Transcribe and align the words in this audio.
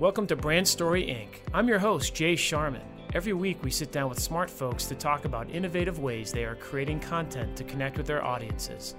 Welcome 0.00 0.28
to 0.28 0.36
Brand 0.36 0.68
Story 0.68 1.02
Inc. 1.06 1.40
I'm 1.52 1.66
your 1.66 1.80
host, 1.80 2.14
Jay 2.14 2.36
Sharman. 2.36 2.82
Every 3.14 3.32
week, 3.32 3.64
we 3.64 3.72
sit 3.72 3.90
down 3.90 4.08
with 4.08 4.20
smart 4.20 4.48
folks 4.48 4.86
to 4.86 4.94
talk 4.94 5.24
about 5.24 5.50
innovative 5.50 5.98
ways 5.98 6.30
they 6.30 6.44
are 6.44 6.54
creating 6.54 7.00
content 7.00 7.56
to 7.56 7.64
connect 7.64 7.96
with 7.96 8.06
their 8.06 8.24
audiences. 8.24 8.94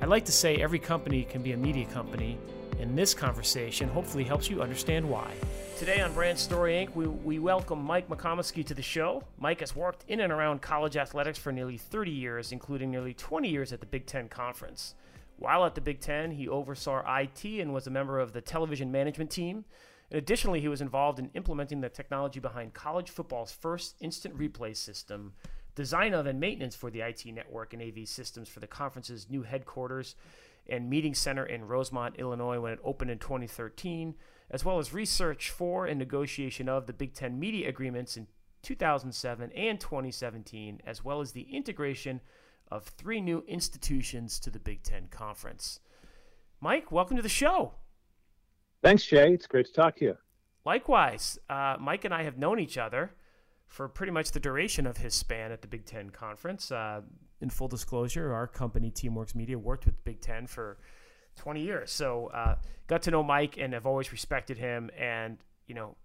I 0.00 0.06
like 0.06 0.24
to 0.24 0.32
say 0.32 0.56
every 0.56 0.80
company 0.80 1.22
can 1.22 1.44
be 1.44 1.52
a 1.52 1.56
media 1.56 1.86
company, 1.86 2.40
and 2.80 2.98
this 2.98 3.14
conversation 3.14 3.88
hopefully 3.88 4.24
helps 4.24 4.50
you 4.50 4.60
understand 4.60 5.08
why. 5.08 5.32
Today 5.78 6.00
on 6.00 6.12
Brand 6.12 6.40
Story 6.40 6.72
Inc., 6.72 6.96
we, 6.96 7.06
we 7.06 7.38
welcome 7.38 7.80
Mike 7.80 8.08
McComiskey 8.08 8.66
to 8.66 8.74
the 8.74 8.82
show. 8.82 9.22
Mike 9.38 9.60
has 9.60 9.76
worked 9.76 10.04
in 10.08 10.18
and 10.18 10.32
around 10.32 10.60
college 10.60 10.96
athletics 10.96 11.38
for 11.38 11.52
nearly 11.52 11.78
30 11.78 12.10
years, 12.10 12.50
including 12.50 12.90
nearly 12.90 13.14
20 13.14 13.48
years 13.48 13.72
at 13.72 13.78
the 13.78 13.86
Big 13.86 14.06
Ten 14.06 14.28
Conference. 14.28 14.96
While 15.36 15.64
at 15.64 15.76
the 15.76 15.80
Big 15.80 16.00
Ten, 16.00 16.32
he 16.32 16.48
oversaw 16.48 17.04
IT 17.16 17.44
and 17.44 17.72
was 17.72 17.86
a 17.86 17.90
member 17.90 18.18
of 18.18 18.32
the 18.32 18.40
television 18.40 18.90
management 18.90 19.30
team. 19.30 19.66
And 20.12 20.18
additionally, 20.18 20.60
he 20.60 20.68
was 20.68 20.82
involved 20.82 21.18
in 21.18 21.30
implementing 21.32 21.80
the 21.80 21.88
technology 21.88 22.38
behind 22.38 22.74
college 22.74 23.08
football's 23.08 23.50
first 23.50 23.96
instant 23.98 24.36
replay 24.36 24.76
system, 24.76 25.32
design 25.74 26.12
of 26.12 26.26
and 26.26 26.38
maintenance 26.38 26.76
for 26.76 26.90
the 26.90 27.00
IT 27.00 27.24
network 27.24 27.72
and 27.72 27.82
AV 27.82 28.06
systems 28.06 28.46
for 28.46 28.60
the 28.60 28.66
conference's 28.66 29.30
new 29.30 29.42
headquarters 29.42 30.14
and 30.66 30.90
meeting 30.90 31.14
center 31.14 31.46
in 31.46 31.64
Rosemont, 31.64 32.16
Illinois, 32.18 32.60
when 32.60 32.74
it 32.74 32.78
opened 32.84 33.10
in 33.10 33.18
2013, 33.18 34.14
as 34.50 34.66
well 34.66 34.78
as 34.78 34.92
research 34.92 35.48
for 35.48 35.86
and 35.86 35.98
negotiation 35.98 36.68
of 36.68 36.86
the 36.86 36.92
Big 36.92 37.14
Ten 37.14 37.40
media 37.40 37.70
agreements 37.70 38.18
in 38.18 38.26
2007 38.62 39.50
and 39.52 39.80
2017, 39.80 40.82
as 40.84 41.02
well 41.02 41.22
as 41.22 41.32
the 41.32 41.48
integration 41.50 42.20
of 42.70 42.84
three 42.84 43.22
new 43.22 43.42
institutions 43.48 44.38
to 44.40 44.50
the 44.50 44.60
Big 44.60 44.82
Ten 44.82 45.08
Conference. 45.10 45.80
Mike, 46.60 46.92
welcome 46.92 47.16
to 47.16 47.22
the 47.22 47.30
show. 47.30 47.72
Thanks, 48.82 49.04
Jay. 49.04 49.32
It's 49.32 49.46
great 49.46 49.66
to 49.66 49.72
talk 49.72 49.96
to 49.96 50.04
you. 50.04 50.16
Likewise, 50.64 51.38
uh, 51.48 51.76
Mike 51.80 52.04
and 52.04 52.12
I 52.12 52.24
have 52.24 52.36
known 52.36 52.58
each 52.58 52.78
other 52.78 53.12
for 53.66 53.88
pretty 53.88 54.12
much 54.12 54.32
the 54.32 54.40
duration 54.40 54.86
of 54.86 54.98
his 54.98 55.14
span 55.14 55.50
at 55.52 55.62
the 55.62 55.68
Big 55.68 55.86
Ten 55.86 56.10
Conference. 56.10 56.70
Uh, 56.70 57.02
in 57.40 57.50
full 57.50 57.68
disclosure, 57.68 58.32
our 58.32 58.46
company, 58.46 58.90
Teamworks 58.90 59.34
Media, 59.34 59.58
worked 59.58 59.86
with 59.86 60.02
Big 60.04 60.20
Ten 60.20 60.46
for 60.46 60.78
20 61.36 61.62
years. 61.62 61.90
So 61.90 62.28
uh, 62.28 62.56
got 62.86 63.02
to 63.02 63.10
know 63.10 63.22
Mike 63.22 63.56
and 63.58 63.72
have 63.72 63.86
always 63.86 64.12
respected 64.12 64.58
him. 64.58 64.90
And, 64.98 65.38
you 65.66 65.74
know, 65.74 65.96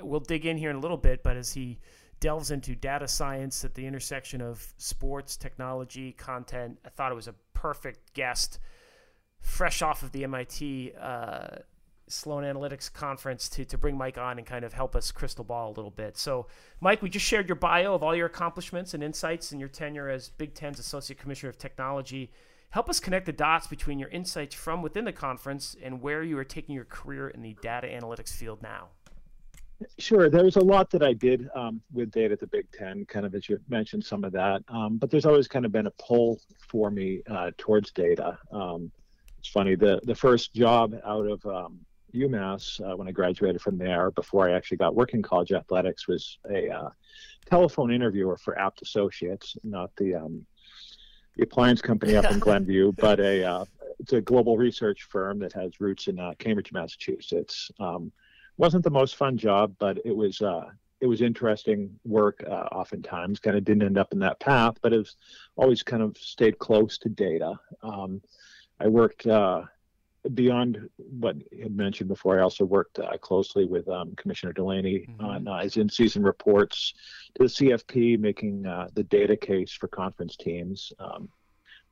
we'll 0.00 0.20
dig 0.20 0.46
in 0.46 0.56
here 0.56 0.70
in 0.70 0.76
a 0.76 0.80
little 0.80 0.96
bit, 0.96 1.22
but 1.22 1.36
as 1.36 1.52
he 1.52 1.78
delves 2.20 2.50
into 2.50 2.74
data 2.74 3.08
science 3.08 3.64
at 3.64 3.74
the 3.74 3.86
intersection 3.86 4.40
of 4.40 4.72
sports, 4.78 5.36
technology, 5.36 6.12
content, 6.12 6.78
I 6.84 6.88
thought 6.88 7.12
it 7.12 7.16
was 7.16 7.28
a 7.28 7.34
perfect 7.52 8.14
guest, 8.14 8.58
fresh 9.40 9.82
off 9.82 10.02
of 10.02 10.12
the 10.12 10.24
MIT 10.24 10.92
uh, 10.98 11.48
Sloan 12.08 12.44
Analytics 12.44 12.92
conference 12.92 13.48
to, 13.50 13.64
to 13.64 13.78
bring 13.78 13.96
Mike 13.96 14.18
on 14.18 14.38
and 14.38 14.46
kind 14.46 14.64
of 14.64 14.72
help 14.72 14.94
us 14.94 15.10
crystal 15.10 15.44
ball 15.44 15.68
a 15.68 15.74
little 15.74 15.90
bit. 15.90 16.16
So, 16.16 16.46
Mike, 16.80 17.02
we 17.02 17.08
just 17.08 17.26
shared 17.26 17.48
your 17.48 17.56
bio 17.56 17.94
of 17.94 18.02
all 18.02 18.14
your 18.14 18.26
accomplishments 18.26 18.94
and 18.94 19.02
insights 19.02 19.52
in 19.52 19.58
your 19.58 19.68
tenure 19.68 20.08
as 20.08 20.30
Big 20.30 20.54
Ten's 20.54 20.78
Associate 20.78 21.18
Commissioner 21.18 21.50
of 21.50 21.58
Technology. 21.58 22.30
Help 22.70 22.88
us 22.88 23.00
connect 23.00 23.26
the 23.26 23.32
dots 23.32 23.66
between 23.66 23.98
your 23.98 24.08
insights 24.10 24.54
from 24.54 24.82
within 24.82 25.04
the 25.04 25.12
conference 25.12 25.76
and 25.82 26.00
where 26.00 26.22
you 26.22 26.38
are 26.38 26.44
taking 26.44 26.74
your 26.74 26.84
career 26.84 27.28
in 27.28 27.42
the 27.42 27.56
data 27.62 27.86
analytics 27.86 28.32
field 28.32 28.62
now. 28.62 28.88
Sure. 29.98 30.30
There 30.30 30.44
was 30.44 30.56
a 30.56 30.64
lot 30.64 30.90
that 30.90 31.02
I 31.02 31.12
did 31.12 31.48
um, 31.54 31.82
with 31.92 32.10
data 32.10 32.32
at 32.32 32.40
the 32.40 32.46
Big 32.46 32.70
Ten, 32.72 33.04
kind 33.06 33.26
of 33.26 33.34
as 33.34 33.48
you 33.48 33.58
mentioned 33.68 34.04
some 34.04 34.24
of 34.24 34.32
that. 34.32 34.62
Um, 34.68 34.96
but 34.96 35.10
there's 35.10 35.26
always 35.26 35.48
kind 35.48 35.66
of 35.66 35.72
been 35.72 35.86
a 35.86 35.92
pull 35.92 36.40
for 36.68 36.90
me 36.90 37.22
uh, 37.30 37.50
towards 37.58 37.92
data. 37.92 38.38
Um, 38.50 38.90
it's 39.38 39.48
funny, 39.48 39.74
the, 39.74 40.00
the 40.04 40.14
first 40.14 40.54
job 40.54 40.94
out 41.04 41.26
of 41.26 41.44
um, 41.46 41.78
UMass 42.14 42.80
uh, 42.80 42.96
when 42.96 43.08
I 43.08 43.12
graduated 43.12 43.60
from 43.60 43.78
there, 43.78 44.10
before 44.10 44.48
I 44.48 44.52
actually 44.52 44.78
got 44.78 44.94
working 44.94 45.22
college 45.22 45.52
athletics, 45.52 46.08
was 46.08 46.38
a 46.50 46.70
uh, 46.70 46.88
telephone 47.46 47.92
interviewer 47.92 48.36
for 48.36 48.58
Abt 48.58 48.82
Associates, 48.82 49.56
not 49.62 49.90
the 49.96 50.14
um, 50.14 50.46
the 51.36 51.42
appliance 51.42 51.82
company 51.82 52.16
up 52.16 52.30
in 52.30 52.38
Glenview, 52.46 52.92
but 52.92 53.20
a 53.20 53.44
uh, 53.44 53.64
it's 53.98 54.12
a 54.12 54.20
global 54.20 54.56
research 54.56 55.04
firm 55.04 55.38
that 55.40 55.52
has 55.52 55.80
roots 55.80 56.08
in 56.08 56.18
uh, 56.18 56.32
Cambridge, 56.38 56.72
Massachusetts. 56.72 57.70
Um, 57.80 58.12
wasn't 58.58 58.84
the 58.84 58.90
most 58.90 59.16
fun 59.16 59.36
job, 59.36 59.74
but 59.78 59.98
it 60.04 60.16
was 60.16 60.40
uh, 60.40 60.66
it 61.00 61.06
was 61.06 61.20
interesting 61.20 61.90
work. 62.04 62.42
Uh, 62.48 62.68
oftentimes, 62.72 63.38
kind 63.40 63.56
of 63.56 63.64
didn't 63.64 63.82
end 63.82 63.98
up 63.98 64.12
in 64.12 64.18
that 64.20 64.40
path, 64.40 64.76
but 64.82 64.92
it 64.92 64.98
was 64.98 65.16
always 65.56 65.82
kind 65.82 66.02
of 66.02 66.16
stayed 66.16 66.58
close 66.58 66.98
to 66.98 67.08
data. 67.08 67.54
Um, 67.82 68.22
I 68.80 68.88
worked 68.88 69.26
beyond 70.34 70.88
what 70.96 71.36
you 71.52 71.64
had 71.64 71.76
mentioned 71.76 72.08
before, 72.08 72.38
I 72.38 72.42
also 72.42 72.64
worked 72.64 72.98
uh, 72.98 73.16
closely 73.18 73.64
with 73.64 73.88
um, 73.88 74.14
Commissioner 74.16 74.52
Delany 74.52 75.06
mm-hmm. 75.08 75.24
on 75.24 75.48
uh, 75.48 75.62
his 75.62 75.76
in-season 75.76 76.22
reports 76.22 76.94
to 77.34 77.44
the 77.44 77.48
CFP, 77.48 78.18
making 78.18 78.66
uh, 78.66 78.88
the 78.94 79.04
data 79.04 79.36
case 79.36 79.72
for 79.72 79.88
conference 79.88 80.36
teams, 80.36 80.92
um, 80.98 81.28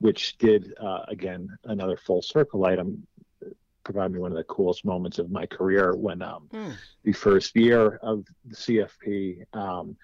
which 0.00 0.38
did 0.38 0.74
uh, 0.80 1.04
again 1.08 1.48
another 1.64 1.96
full 1.96 2.22
circle 2.22 2.64
item. 2.66 3.06
Provide 3.84 4.12
me 4.12 4.18
one 4.18 4.32
of 4.32 4.38
the 4.38 4.44
coolest 4.44 4.84
moments 4.84 5.18
of 5.18 5.30
my 5.30 5.44
career 5.44 5.94
when 5.94 6.22
um, 6.22 6.48
mm. 6.52 6.72
the 7.02 7.12
first 7.12 7.54
year 7.54 7.98
of 8.02 8.24
the 8.46 8.56
CFP, 8.56 9.44
um, 9.52 9.96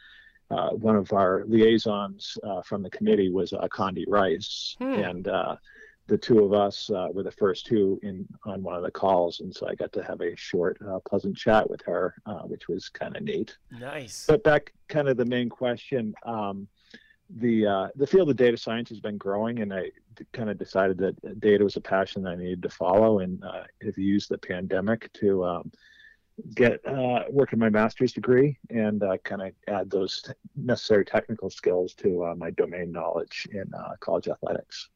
uh, 0.50 0.70
one 0.70 0.97
of 0.97 1.12
our 1.12 1.44
liaisons 1.47 2.36
uh, 2.42 2.60
from 2.62 2.82
the 2.82 2.91
committee 2.91 3.30
was 3.30 3.52
uh, 3.52 3.66
Condi 3.68 4.04
Rice, 4.06 4.76
hmm. 4.78 4.94
and 4.94 5.28
the 6.10 6.19
two 6.19 6.44
of 6.44 6.53
us 6.53 6.91
uh, 6.91 7.06
were 7.12 7.22
the 7.22 7.31
first 7.31 7.66
two 7.66 8.00
in 8.03 8.26
on 8.44 8.65
one 8.65 8.75
of 8.75 8.82
the 8.82 8.91
calls, 8.91 9.38
and 9.38 9.54
so 9.54 9.69
I 9.69 9.76
got 9.76 9.93
to 9.93 10.03
have 10.03 10.21
a 10.21 10.34
short, 10.34 10.76
uh, 10.87 10.98
pleasant 11.09 11.37
chat 11.37 11.71
with 11.71 11.81
her, 11.82 12.16
uh, 12.26 12.41
which 12.41 12.69
was 12.69 12.88
kind 12.88 13.16
of 13.16 13.22
neat. 13.22 13.56
Nice. 13.71 14.25
But 14.26 14.43
back, 14.43 14.75
kind 14.88 15.09
of 15.09 15.16
the 15.16 15.25
main 15.25 15.48
question. 15.48 16.12
Um, 16.26 16.66
the 17.37 17.65
uh, 17.65 17.88
the 17.94 18.09
field 18.09 18.28
of 18.28 18.37
data 18.37 18.56
science 18.56 18.88
has 18.88 18.98
been 18.98 19.19
growing, 19.19 19.60
and 19.60 19.72
I 19.72 19.93
kind 20.32 20.50
of 20.50 20.59
decided 20.59 20.98
that 20.98 21.41
data 21.41 21.62
was 21.62 21.76
a 21.76 21.81
passion 21.81 22.25
that 22.25 22.31
I 22.31 22.34
needed 22.34 22.62
to 22.65 22.71
follow, 22.71 23.21
and 23.21 23.42
uh, 23.44 23.62
have 23.84 23.97
used 23.97 24.31
the 24.31 24.38
pandemic 24.38 25.12
to 25.12 25.44
um, 25.44 25.71
get 26.56 26.84
uh, 26.87 27.21
work 27.31 27.53
in 27.53 27.60
my 27.60 27.71
master's 27.71 28.12
degree 28.12 28.59
and 28.69 29.04
uh, 29.04 29.16
kind 29.19 29.42
of 29.42 29.53
add 29.69 29.88
those 29.88 30.25
necessary 30.56 31.04
technical 31.04 31.50
skills 31.50 31.94
to 31.94 32.25
uh, 32.25 32.34
my 32.34 32.50
domain 32.50 32.91
knowledge 32.91 33.47
in 33.53 33.72
uh, 33.75 33.94
college 34.00 34.27
athletics. 34.27 34.88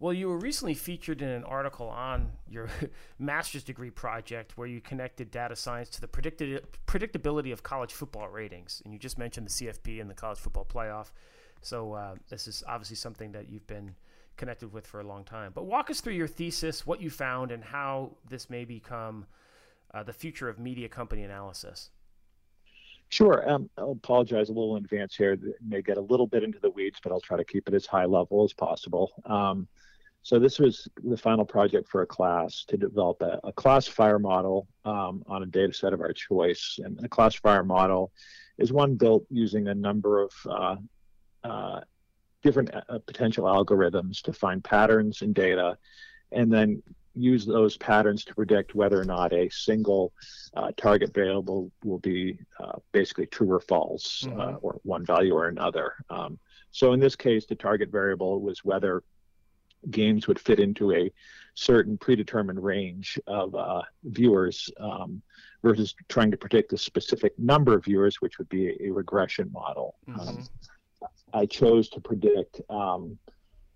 Well, 0.00 0.14
you 0.14 0.30
were 0.30 0.38
recently 0.38 0.72
featured 0.72 1.20
in 1.20 1.28
an 1.28 1.44
article 1.44 1.86
on 1.86 2.32
your 2.48 2.70
master's 3.18 3.62
degree 3.62 3.90
project 3.90 4.56
where 4.56 4.66
you 4.66 4.80
connected 4.80 5.30
data 5.30 5.54
science 5.54 5.90
to 5.90 6.00
the 6.00 6.08
predictability 6.08 7.52
of 7.52 7.62
college 7.62 7.92
football 7.92 8.28
ratings. 8.28 8.80
And 8.84 8.94
you 8.94 8.98
just 8.98 9.18
mentioned 9.18 9.46
the 9.46 9.50
CFP 9.50 10.00
and 10.00 10.08
the 10.08 10.14
college 10.14 10.38
football 10.38 10.64
playoff. 10.64 11.10
So, 11.60 11.92
uh, 11.92 12.14
this 12.30 12.48
is 12.48 12.64
obviously 12.66 12.96
something 12.96 13.32
that 13.32 13.50
you've 13.50 13.66
been 13.66 13.94
connected 14.38 14.72
with 14.72 14.86
for 14.86 15.00
a 15.00 15.06
long 15.06 15.22
time. 15.22 15.52
But 15.54 15.66
walk 15.66 15.90
us 15.90 16.00
through 16.00 16.14
your 16.14 16.26
thesis, 16.26 16.86
what 16.86 17.02
you 17.02 17.10
found, 17.10 17.52
and 17.52 17.62
how 17.62 18.12
this 18.26 18.48
may 18.48 18.64
become 18.64 19.26
uh, 19.92 20.02
the 20.02 20.14
future 20.14 20.48
of 20.48 20.58
media 20.58 20.88
company 20.88 21.24
analysis. 21.24 21.90
Sure. 23.10 23.46
Um, 23.50 23.68
I'll 23.76 23.90
apologize 23.90 24.48
a 24.48 24.52
little 24.52 24.76
in 24.76 24.84
advance 24.84 25.14
here. 25.14 25.32
It 25.32 25.40
may 25.60 25.82
get 25.82 25.98
a 25.98 26.00
little 26.00 26.26
bit 26.26 26.42
into 26.42 26.58
the 26.58 26.70
weeds, 26.70 27.00
but 27.02 27.12
I'll 27.12 27.20
try 27.20 27.36
to 27.36 27.44
keep 27.44 27.68
it 27.68 27.74
as 27.74 27.84
high 27.84 28.06
level 28.06 28.44
as 28.44 28.54
possible. 28.54 29.10
Um, 29.26 29.68
so 30.22 30.38
this 30.38 30.58
was 30.58 30.86
the 31.02 31.16
final 31.16 31.44
project 31.44 31.88
for 31.88 32.02
a 32.02 32.06
class 32.06 32.64
to 32.68 32.76
develop 32.76 33.22
a, 33.22 33.40
a 33.44 33.52
classifier 33.52 34.18
model 34.18 34.68
um, 34.84 35.22
on 35.26 35.42
a 35.42 35.46
data 35.46 35.72
set 35.72 35.92
of 35.92 36.00
our 36.00 36.12
choice. 36.12 36.78
And 36.82 37.02
a 37.02 37.08
classifier 37.08 37.64
model 37.64 38.12
is 38.58 38.72
one 38.72 38.96
built 38.96 39.24
using 39.30 39.68
a 39.68 39.74
number 39.74 40.22
of 40.22 40.32
uh, 40.46 40.76
uh, 41.42 41.80
different 42.42 42.70
uh, 42.74 42.98
potential 43.06 43.44
algorithms 43.44 44.20
to 44.22 44.32
find 44.32 44.62
patterns 44.62 45.22
in 45.22 45.32
data 45.32 45.78
and 46.32 46.52
then 46.52 46.82
use 47.14 47.44
those 47.44 47.76
patterns 47.76 48.24
to 48.24 48.34
predict 48.34 48.74
whether 48.74 49.00
or 49.00 49.04
not 49.04 49.32
a 49.32 49.48
single 49.50 50.12
uh, 50.54 50.70
target 50.76 51.12
variable 51.12 51.72
will 51.82 51.98
be 51.98 52.38
uh, 52.60 52.78
basically 52.92 53.26
true 53.26 53.50
or 53.50 53.60
false, 53.60 54.24
uh, 54.26 54.30
mm-hmm. 54.30 54.56
or 54.62 54.80
one 54.84 55.04
value 55.04 55.34
or 55.34 55.48
another. 55.48 55.94
Um, 56.08 56.38
so 56.70 56.92
in 56.92 57.00
this 57.00 57.16
case, 57.16 57.46
the 57.46 57.56
target 57.56 57.90
variable 57.90 58.40
was 58.40 58.64
whether 58.64 59.02
games 59.90 60.26
would 60.26 60.38
fit 60.38 60.60
into 60.60 60.92
a 60.92 61.10
certain 61.54 61.98
predetermined 61.98 62.62
range 62.62 63.18
of 63.26 63.54
uh, 63.54 63.82
viewers 64.04 64.70
um, 64.78 65.22
versus 65.62 65.94
trying 66.08 66.30
to 66.30 66.36
predict 66.36 66.72
a 66.72 66.78
specific 66.78 67.38
number 67.38 67.74
of 67.74 67.84
viewers, 67.84 68.20
which 68.20 68.38
would 68.38 68.48
be 68.48 68.76
a, 68.80 68.90
regression 68.90 69.50
model. 69.52 69.96
Mm-hmm. 70.08 70.20
Um, 70.20 70.48
I 71.32 71.46
chose 71.46 71.88
to 71.90 72.00
predict 72.00 72.60
um, 72.70 73.18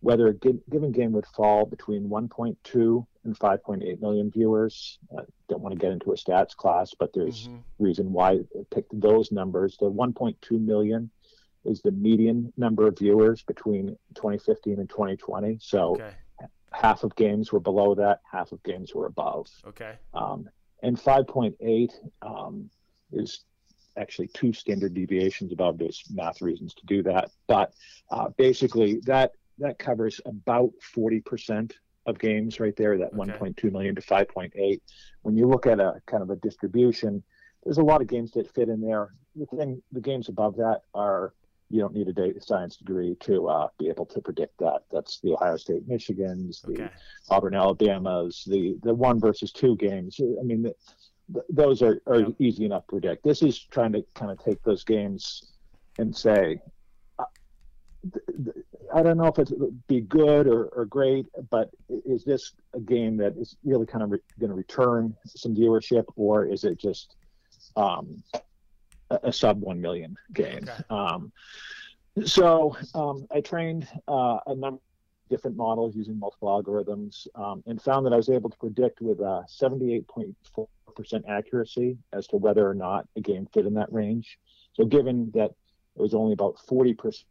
whether 0.01 0.29
a 0.29 0.35
given 0.35 0.93
game 0.93 1.13
would 1.13 1.27
fall 1.27 1.65
between 1.65 2.09
1.2 2.09 3.07
and 3.25 3.39
5.8 3.39 4.01
million 4.01 4.31
viewers. 4.31 4.99
I 5.17 5.23
don't 5.49 5.63
want 5.63 5.73
to 5.73 5.79
get 5.79 5.93
into 5.93 6.13
a 6.13 6.17
stats 6.17 6.55
class, 6.55 6.93
but 6.99 7.13
there's 7.15 7.49
mm-hmm. 7.49 7.59
reason 7.79 8.13
why 8.13 8.33
I 8.33 8.41
picked 8.71 8.99
those 9.01 9.33
numbers. 9.33 9.77
The 9.79 9.91
1.2 9.91 10.37
million 10.61 11.11
is 11.65 11.81
the 11.83 11.93
median 11.93 12.53
number 12.57 12.87
of 12.87 12.99
viewers 12.99 13.43
between 13.43 13.97
2015 14.15 14.79
and 14.79 14.89
2020. 14.89 15.59
So 15.61 15.95
okay. 15.95 16.11
half 16.73 17.05
of 17.05 17.15
games 17.17 17.53
were 17.53 17.61
below 17.61 17.95
that, 17.95 18.21
half 18.31 18.53
of 18.53 18.63
games 18.63 18.95
were 18.95 19.07
above. 19.07 19.49
Okay. 19.67 19.95
Um, 20.13 20.49
and 20.83 20.97
5.8 20.97 21.91
um, 22.23 22.69
is 23.13 23.45
actually 23.97 24.29
two 24.29 24.53
standard 24.53 24.95
deviations 24.95 25.53
above. 25.53 25.79
There's 25.79 26.03
math 26.13 26.43
reasons 26.43 26.75
to 26.75 26.87
do 26.87 27.03
that, 27.05 27.31
but 27.47 27.73
uh, 28.11 28.29
basically 28.37 29.01
that 29.07 29.33
that 29.59 29.79
covers 29.79 30.21
about 30.27 30.73
40% 30.97 31.73
of 32.07 32.19
games 32.19 32.61
right 32.61 32.75
there. 32.77 32.99
That 32.99 33.13
okay. 33.15 33.33
1.2 33.33 33.73
million 33.73 33.95
to 33.95 34.03
5.8. 34.03 34.81
When 35.23 35.37
you 35.37 35.47
look 35.47 35.67
at 35.67 35.81
a 35.81 36.03
kind 36.07 36.23
of 36.23 36.31
a 36.31 36.37
distribution, 36.37 37.23
there's 37.63 37.79
a 37.79 37.83
lot 37.83 38.03
of 38.03 38.09
games 38.09 38.33
that 38.33 38.53
fit 38.53 38.69
in 38.69 38.81
there. 38.81 39.11
The 39.37 39.47
thing, 39.47 39.83
the 39.93 40.01
games 40.01 40.29
above 40.29 40.57
that 40.57 40.83
are 40.93 41.35
you 41.71 41.81
don't 41.81 41.95
need 41.95 42.09
a 42.09 42.13
data 42.13 42.41
science 42.41 42.77
degree 42.77 43.17
to 43.21 43.49
uh, 43.49 43.69
be 43.79 43.89
able 43.89 44.07
to 44.07 44.21
predict 44.21 44.59
that. 44.59 44.83
That's 44.93 45.21
the 45.21 45.33
Ohio 45.33 45.57
State, 45.57 45.89
Michigan's, 45.89 46.63
the 46.63 46.73
okay. 46.73 46.91
Auburn, 47.31 47.55
Alabama's, 47.55 48.45
the 48.47 48.77
the 48.83 48.95
one 48.95 49.19
versus 49.19 49.51
two 49.53 49.77
games. 49.77 50.21
I 50.21 50.43
mean, 50.43 50.63
the, 50.63 50.75
the, 51.31 51.43
those 51.49 51.83
are, 51.83 52.01
are 52.07 52.27
easy 52.39 52.65
enough 52.65 52.87
to 52.87 52.93
predict. 52.93 53.25
This 53.25 53.43
is 53.43 53.59
trying 53.59 53.93
to 53.93 54.05
kind 54.15 54.31
of 54.31 54.39
take 54.45 54.63
those 54.63 54.85
games 54.85 55.55
and 55.99 56.15
say, 56.15 56.61
uh, 57.19 57.25
I 58.95 59.03
don't 59.03 59.17
know 59.17 59.27
if 59.27 59.39
it 59.39 59.49
would 59.59 59.87
be 59.87 60.03
good 60.03 60.47
or, 60.47 60.67
or 60.67 60.85
great, 60.85 61.27
but 61.51 61.71
is 61.89 62.25
this 62.25 62.53
a 62.75 62.81
game 62.81 63.17
that 63.17 63.37
is 63.37 63.57
really 63.65 63.87
kind 63.87 64.05
of 64.05 64.11
re- 64.11 64.19
going 64.39 64.51
to 64.51 64.57
return 64.57 65.17
some 65.27 65.55
viewership, 65.55 66.05
or 66.17 66.45
is 66.45 66.65
it 66.65 66.79
just 66.79 67.17
um, 67.77 68.23
a, 69.23 69.33
sub 69.33 69.61
1 69.61 69.81
million 69.81 70.17
game. 70.33 70.63
Okay. 70.63 70.83
Um, 70.91 71.33
so 72.25 72.77
um, 72.95 73.27
I 73.35 73.41
trained 73.41 73.89
uh, 74.07 74.39
a 74.47 74.55
number 74.55 74.77
of 74.77 75.29
different 75.31 75.57
models 75.57 75.97
using 75.97 76.19
multiple 76.19 76.49
algorithms 76.49 77.27
um, 77.35 77.63
and 77.67 77.81
found 77.81 78.07
that 78.07 78.13
I 78.13 78.17
was 78.17 78.29
able 78.29 78.51
to 78.51 78.57
predict 78.59 79.01
with 79.01 79.21
a 79.21 79.45
78.4% 79.49 80.67
accuracy 81.29 81.99
as 82.13 82.27
to 82.29 82.37
whether 82.37 82.69
or 82.69 82.75
not 82.75 83.09
a 83.17 83.21
game 83.21 83.49
fit 83.53 83.67
in 83.67 83.75
that 83.75 83.93
range. 83.93 84.39
So 84.75 84.85
given 84.85 85.31
that 85.35 85.51
it 85.97 86.03
was 86.03 86.15
only 86.15 86.33
about 86.33 86.57
40% 86.69 87.25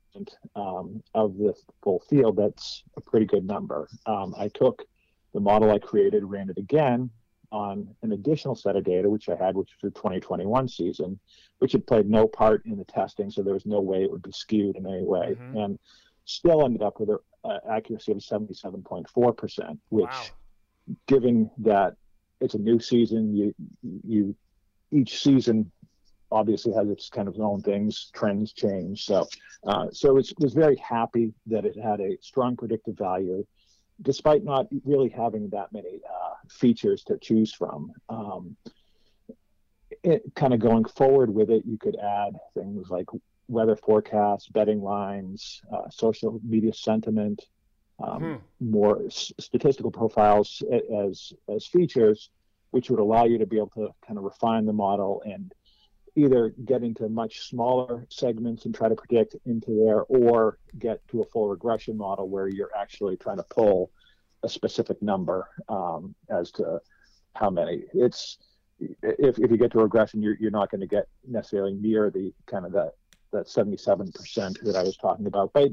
um, 0.56 1.04
of 1.14 1.38
the 1.38 1.54
full 1.82 2.02
field, 2.10 2.38
that's 2.38 2.84
a 2.96 3.02
pretty 3.02 3.26
good 3.26 3.46
number. 3.46 3.90
Um, 4.06 4.34
I 4.38 4.50
took 4.50 4.84
the 5.34 5.40
model 5.40 5.72
I 5.72 5.80
created, 5.80 6.24
ran 6.24 6.50
it 6.50 6.58
again, 6.58 7.10
on 7.54 7.88
an 8.02 8.12
additional 8.12 8.56
set 8.56 8.76
of 8.76 8.84
data, 8.84 9.08
which 9.08 9.30
I 9.30 9.36
had, 9.36 9.56
which 9.56 9.70
was 9.82 9.94
the 9.94 10.00
2021 10.00 10.68
season, 10.68 11.20
which 11.60 11.72
had 11.72 11.86
played 11.86 12.10
no 12.10 12.28
part 12.28 12.66
in 12.66 12.78
the 12.78 12.84
testing, 12.84 13.30
so 13.30 13.44
there 13.44 13.54
was 13.54 13.68
no 13.68 13.80
way 13.80 14.04
it 14.04 14.12
would 14.12 14.24
be 14.24 14.32
skewed 14.32 14.76
in 14.76 14.88
any 14.88 15.04
way, 15.04 15.38
mm-hmm. 15.40 15.58
and 15.58 15.80
still 16.26 16.66
ended 16.66 16.82
up 16.82 17.00
with 17.00 17.10
an 17.10 17.20
uh, 17.46 17.60
accuracy 17.70 18.12
of 18.12 18.18
77.4%, 18.18 19.78
which, 19.90 20.06
wow. 20.06 20.24
given 21.08 21.52
that 21.60 21.96
it's 22.42 22.56
a 22.56 22.60
new 22.60 22.80
season, 22.80 23.36
you 23.36 23.54
you 24.04 24.36
each 24.92 25.22
season 25.22 25.72
obviously 26.32 26.74
has 26.74 26.90
its 26.90 27.10
kind 27.10 27.28
of 27.28 27.40
own 27.40 27.62
things, 27.62 28.10
trends 28.14 28.52
change. 28.54 29.06
So, 29.06 29.28
uh, 29.68 29.86
so 29.92 30.18
it 30.18 30.34
was 30.40 30.54
very 30.54 30.76
happy 30.78 31.34
that 31.46 31.66
it 31.66 31.78
had 31.80 32.00
a 32.02 32.18
strong 32.22 32.58
predictive 32.58 32.98
value 32.98 33.46
despite 34.04 34.44
not 34.44 34.68
really 34.84 35.10
having 35.10 35.50
that 35.50 35.72
many 35.74 36.02
uh, 36.08 36.34
features 36.50 37.04
to 37.06 37.18
choose 37.18 37.54
from. 37.54 37.92
Um, 38.10 38.56
it, 40.04 40.24
kind 40.36 40.54
of 40.54 40.60
going 40.60 40.86
forward 40.86 41.34
with 41.34 41.50
it, 41.50 41.64
you 41.66 41.78
could 41.78 41.96
add 41.96 42.34
things 42.54 42.90
like 42.90 43.08
weather 43.48 43.76
forecasts, 43.76 44.48
betting 44.48 44.82
lines, 44.82 45.62
uh, 45.72 45.90
social 45.90 46.40
media 46.44 46.74
sentiment, 46.74 47.42
um, 48.04 48.22
hmm. 48.60 48.70
more 48.72 49.06
s- 49.06 49.32
statistical 49.40 49.92
profiles 49.92 50.62
as 51.10 51.32
as 51.54 51.66
features, 51.68 52.30
which 52.72 52.90
would 52.90 53.00
allow 53.00 53.26
you 53.26 53.38
to 53.38 53.46
be 53.46 53.58
able 53.58 53.72
to 53.76 53.90
kind 54.06 54.18
of 54.18 54.24
refine 54.24 54.66
the 54.66 54.74
model 54.74 55.22
and 55.26 55.54
either 56.16 56.54
get 56.66 56.84
into 56.84 57.10
much 57.10 57.48
smaller 57.48 58.06
segments 58.10 58.66
and 58.66 58.76
try 58.76 58.88
to 58.88 58.96
predict 58.96 59.36
into 59.46 59.84
there 59.84 60.02
or 60.04 60.60
get 60.78 61.06
to 61.08 61.22
a 61.22 61.26
full 61.26 61.48
regression 61.48 61.98
model 61.98 62.30
where 62.30 62.48
you're 62.48 62.76
actually 62.78 63.18
trying 63.18 63.38
to 63.38 63.46
pull 63.50 63.92
a 64.44 64.50
specific 64.50 65.02
number 65.02 65.48
um, 65.70 66.14
as 66.30 66.52
to 66.52 66.80
how 67.34 67.50
many. 67.50 67.84
It's 67.94 68.38
if, 69.02 69.40
if 69.40 69.52
you 69.52 69.58
get 69.58 69.72
to 69.72 69.80
regression 69.80 70.22
you're, 70.22 70.38
you're 70.40 70.52
not 70.52 70.70
going 70.70 70.82
to 70.82 70.88
get 70.88 71.08
necessarily 71.28 71.74
near 71.74 72.10
the 72.10 72.34
kind 72.46 72.66
of 72.66 72.72
that 72.74 72.94
that 73.32 73.48
77% 73.48 74.14
that 74.62 74.76
i 74.76 74.84
was 74.84 74.98
talking 74.98 75.26
about 75.26 75.52
but 75.54 75.72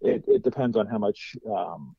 it, 0.00 0.24
it 0.26 0.42
depends 0.42 0.76
on 0.76 0.86
how 0.86 0.98
much 0.98 1.36
um, 1.46 1.94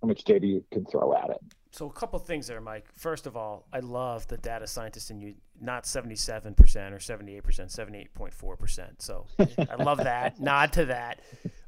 how 0.00 0.08
much 0.08 0.24
data 0.24 0.46
you 0.46 0.64
can 0.72 0.84
throw 0.86 1.14
at 1.14 1.30
it 1.30 1.38
so 1.70 1.86
a 1.86 1.92
couple 1.92 2.18
things 2.18 2.46
there, 2.46 2.60
Mike. 2.60 2.86
First 2.94 3.26
of 3.26 3.36
all, 3.36 3.66
I 3.72 3.80
love 3.80 4.26
the 4.26 4.38
data 4.38 4.66
scientist 4.66 5.10
in 5.10 5.20
you, 5.20 5.34
not 5.60 5.84
77% 5.84 6.56
or 6.56 6.98
78%, 6.98 7.42
78.4%. 7.42 8.88
So 8.98 9.26
I 9.38 9.82
love 9.82 9.98
that. 9.98 10.40
Nod 10.40 10.72
to 10.74 10.86
that. 10.86 11.20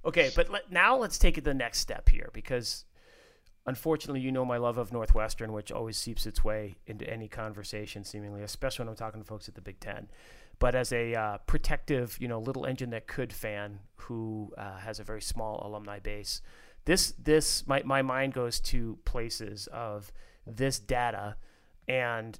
Okay, 0.04 0.30
but 0.34 0.50
let, 0.50 0.72
now 0.72 0.96
let's 0.96 1.18
take 1.18 1.36
it 1.38 1.44
the 1.44 1.54
next 1.54 1.80
step 1.80 2.08
here 2.08 2.30
because 2.32 2.86
unfortunately, 3.66 4.20
you 4.20 4.32
know 4.32 4.44
my 4.44 4.56
love 4.56 4.78
of 4.78 4.92
Northwestern, 4.92 5.52
which 5.52 5.70
always 5.70 5.98
seeps 5.98 6.26
its 6.26 6.42
way 6.42 6.76
into 6.86 7.08
any 7.08 7.28
conversation, 7.28 8.02
seemingly, 8.02 8.42
especially 8.42 8.84
when 8.84 8.90
I'm 8.90 8.96
talking 8.96 9.20
to 9.20 9.26
folks 9.26 9.48
at 9.48 9.54
the 9.54 9.60
Big 9.60 9.80
Ten. 9.80 10.08
But 10.58 10.74
as 10.74 10.92
a 10.92 11.14
uh, 11.14 11.38
protective, 11.46 12.16
you 12.20 12.28
know, 12.28 12.38
little 12.38 12.66
engine 12.66 12.90
that 12.90 13.06
could 13.06 13.32
fan 13.32 13.80
who 13.96 14.52
uh, 14.56 14.78
has 14.78 14.98
a 14.98 15.04
very 15.04 15.22
small 15.22 15.62
alumni 15.64 15.98
base– 15.98 16.40
this 16.84 17.12
this 17.12 17.66
my 17.66 17.82
my 17.84 18.02
mind 18.02 18.32
goes 18.32 18.60
to 18.60 18.98
places 19.04 19.68
of 19.72 20.12
this 20.46 20.78
data 20.78 21.36
and 21.88 22.38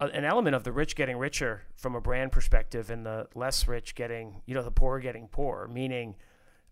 a, 0.00 0.06
an 0.06 0.24
element 0.24 0.56
of 0.56 0.64
the 0.64 0.72
rich 0.72 0.96
getting 0.96 1.16
richer 1.16 1.62
from 1.76 1.94
a 1.94 2.00
brand 2.00 2.32
perspective 2.32 2.90
and 2.90 3.06
the 3.06 3.28
less 3.34 3.68
rich 3.68 3.94
getting 3.94 4.42
you 4.46 4.54
know 4.54 4.62
the 4.62 4.70
poor 4.70 4.98
getting 4.98 5.28
poorer 5.28 5.68
meaning 5.68 6.14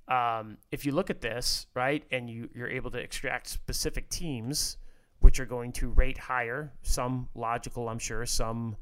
um, 0.09 0.59
if 0.71 0.85
you 0.85 0.93
look 0.93 1.09
at 1.09 1.21
this 1.21 1.67
right 1.75 2.05
and 2.11 2.29
you 2.29 2.49
you're 2.55 2.69
able 2.69 2.91
to 2.91 2.99
extract 2.99 3.47
specific 3.47 4.09
teams 4.09 4.77
which 5.21 5.41
are 5.41 5.47
going 5.47 5.73
to 5.73 5.89
rate 5.91 6.19
higher 6.19 6.73
some 6.83 7.29
logical 7.35 7.89
i'm 7.89 7.99
sure 7.99 8.27
some 8.27 8.77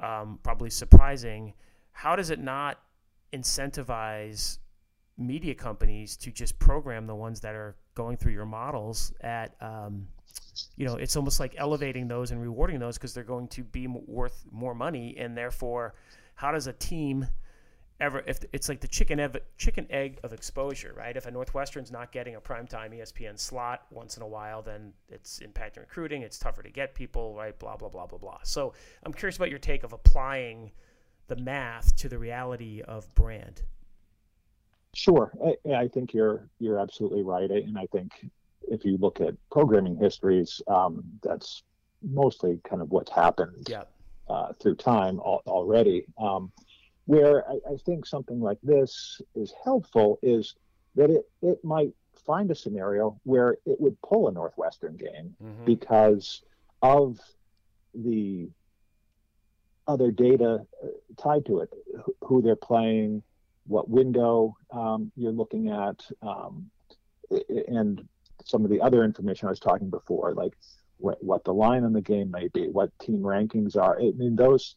um, 0.00 0.38
probably 0.42 0.70
surprising 0.70 1.52
how 1.92 2.16
does 2.16 2.30
it 2.30 2.40
not 2.40 2.80
incentivize 3.32 4.58
media 5.18 5.54
companies 5.54 6.16
to 6.16 6.30
just 6.30 6.58
program 6.58 7.06
the 7.06 7.14
ones 7.14 7.40
that 7.40 7.54
are 7.54 7.74
going 7.94 8.16
through 8.16 8.32
your 8.32 8.44
models 8.44 9.12
at 9.22 9.54
um, 9.60 10.06
you 10.76 10.86
know 10.86 10.96
it's 10.96 11.16
almost 11.16 11.40
like 11.40 11.54
elevating 11.56 12.06
those 12.08 12.30
and 12.30 12.40
rewarding 12.40 12.78
those 12.78 12.98
because 12.98 13.14
they're 13.14 13.24
going 13.24 13.48
to 13.48 13.62
be 13.62 13.86
worth 13.86 14.44
more 14.50 14.74
money 14.74 15.16
and 15.18 15.36
therefore 15.36 15.94
how 16.34 16.52
does 16.52 16.66
a 16.66 16.72
team 16.74 17.26
ever 17.98 18.22
if 18.26 18.40
it's 18.52 18.68
like 18.68 18.80
the 18.80 18.88
chicken 18.88 19.18
ev- 19.18 19.38
chicken 19.56 19.86
egg 19.88 20.18
of 20.22 20.32
exposure 20.32 20.92
right? 20.96 21.16
If 21.16 21.24
a 21.26 21.30
northwestern's 21.30 21.90
not 21.90 22.12
getting 22.12 22.34
a 22.34 22.40
primetime 22.40 22.92
espn 23.00 23.38
slot 23.38 23.86
once 23.90 24.18
in 24.18 24.22
a 24.22 24.28
while 24.28 24.60
then 24.60 24.92
it's 25.08 25.40
impacting 25.40 25.78
recruiting 25.78 26.22
it's 26.22 26.38
tougher 26.38 26.62
to 26.62 26.70
get 26.70 26.94
people 26.94 27.34
right? 27.34 27.58
Blah 27.58 27.76
blah 27.76 27.88
blah 27.88 28.06
blah 28.06 28.18
blah. 28.18 28.38
So 28.42 28.74
i'm 29.04 29.12
curious 29.12 29.36
about 29.36 29.50
your 29.50 29.58
take 29.58 29.82
of 29.82 29.94
applying 29.94 30.72
the 31.28 31.36
math 31.36 31.96
to 31.96 32.08
the 32.08 32.18
reality 32.18 32.82
of 32.86 33.12
brand 33.14 33.62
Sure, 34.96 35.30
I, 35.44 35.74
I, 35.74 35.88
think 35.88 36.14
you're 36.14 36.48
you're 36.58 36.78
absolutely 36.78 37.22
right, 37.22 37.50
and 37.50 37.76
I 37.76 37.84
think 37.92 38.12
if 38.62 38.82
you 38.82 38.96
look 38.96 39.20
at 39.20 39.34
programming 39.50 39.94
histories, 39.98 40.62
um, 40.68 41.04
that's 41.22 41.64
mostly 42.02 42.58
kind 42.64 42.80
of 42.80 42.90
what's 42.90 43.12
happened 43.12 43.66
yeah. 43.68 43.82
uh, 44.26 44.54
through 44.54 44.76
time 44.76 45.18
al- 45.18 45.42
already. 45.46 46.06
Um, 46.16 46.50
where 47.04 47.46
I, 47.46 47.74
I, 47.74 47.76
think 47.84 48.06
something 48.06 48.40
like 48.40 48.56
this 48.62 49.20
is 49.34 49.52
helpful 49.62 50.18
is 50.22 50.54
that 50.94 51.10
it 51.10 51.28
it 51.42 51.62
might 51.62 51.92
find 52.24 52.50
a 52.50 52.54
scenario 52.54 53.20
where 53.24 53.58
it 53.66 53.78
would 53.78 54.00
pull 54.00 54.28
a 54.28 54.32
Northwestern 54.32 54.96
game 54.96 55.36
mm-hmm. 55.44 55.66
because 55.66 56.40
of 56.80 57.20
the 57.94 58.48
other 59.86 60.10
data 60.10 60.66
uh, 60.82 60.86
tied 61.18 61.44
to 61.44 61.60
it, 61.60 61.70
who 62.22 62.40
they're 62.40 62.56
playing, 62.56 63.22
what 63.66 63.88
window 63.88 64.56
um, 64.70 65.10
you're 65.16 65.32
looking 65.32 65.70
at, 65.70 66.04
um, 66.22 66.70
and 67.68 68.06
some 68.44 68.64
of 68.64 68.70
the 68.70 68.80
other 68.80 69.04
information 69.04 69.48
I 69.48 69.50
was 69.50 69.60
talking 69.60 69.90
before, 69.90 70.34
like 70.34 70.52
what, 70.98 71.22
what 71.22 71.44
the 71.44 71.52
line 71.52 71.84
on 71.84 71.92
the 71.92 72.00
game 72.00 72.30
may 72.30 72.48
be, 72.48 72.68
what 72.68 72.96
team 72.98 73.20
rankings 73.20 73.76
are. 73.76 73.98
I 73.98 74.12
mean, 74.12 74.36
those 74.36 74.76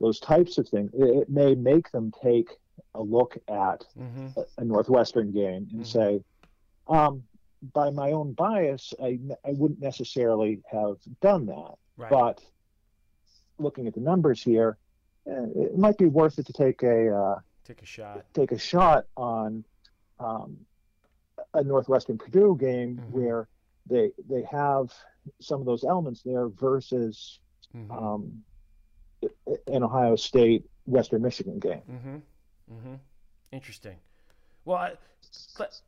those 0.00 0.20
types 0.20 0.58
of 0.58 0.68
things. 0.68 0.90
It, 0.94 1.22
it 1.22 1.30
may 1.30 1.54
make 1.54 1.90
them 1.90 2.12
take 2.22 2.50
a 2.94 3.02
look 3.02 3.36
at 3.48 3.84
mm-hmm. 3.98 4.28
a, 4.36 4.44
a, 4.58 4.64
Northwestern 4.64 5.32
game 5.32 5.68
and 5.72 5.82
mm-hmm. 5.82 5.82
say, 5.82 6.20
um, 6.88 7.24
by 7.74 7.90
my 7.90 8.12
own 8.12 8.32
bias, 8.32 8.94
I, 9.02 9.18
I 9.44 9.50
wouldn't 9.52 9.80
necessarily 9.80 10.60
have 10.70 10.96
done 11.20 11.46
that. 11.46 11.74
Right. 11.96 12.10
But 12.10 12.40
looking 13.58 13.86
at 13.86 13.94
the 13.94 14.00
numbers 14.00 14.42
here, 14.42 14.78
eh, 15.26 15.46
it 15.56 15.78
might 15.78 15.98
be 15.98 16.06
worth 16.06 16.38
it 16.38 16.46
to 16.46 16.52
take 16.52 16.82
a 16.82 17.14
uh, 17.14 17.38
take 17.68 17.82
a 17.82 17.86
shot 17.86 18.24
take 18.32 18.50
a 18.52 18.58
shot 18.58 19.04
on 19.16 19.64
um, 20.18 20.56
a 21.54 21.62
Northwestern 21.62 22.18
Purdue 22.18 22.56
game 22.58 22.96
mm-hmm. 22.96 23.12
where 23.12 23.48
they 23.88 24.10
they 24.28 24.42
have 24.50 24.92
some 25.40 25.60
of 25.60 25.66
those 25.66 25.84
elements 25.84 26.22
there 26.24 26.48
versus 26.48 27.38
mm-hmm. 27.76 27.92
um, 27.92 28.42
an 29.66 29.82
Ohio 29.82 30.16
State 30.16 30.64
Western 30.86 31.22
Michigan 31.22 31.58
game. 31.58 31.82
Mm-hmm. 31.90 32.16
Mm-hmm. 32.74 32.94
Interesting. 33.52 33.96
Well, 34.68 34.76
I, 34.76 34.92
let, 35.58 35.80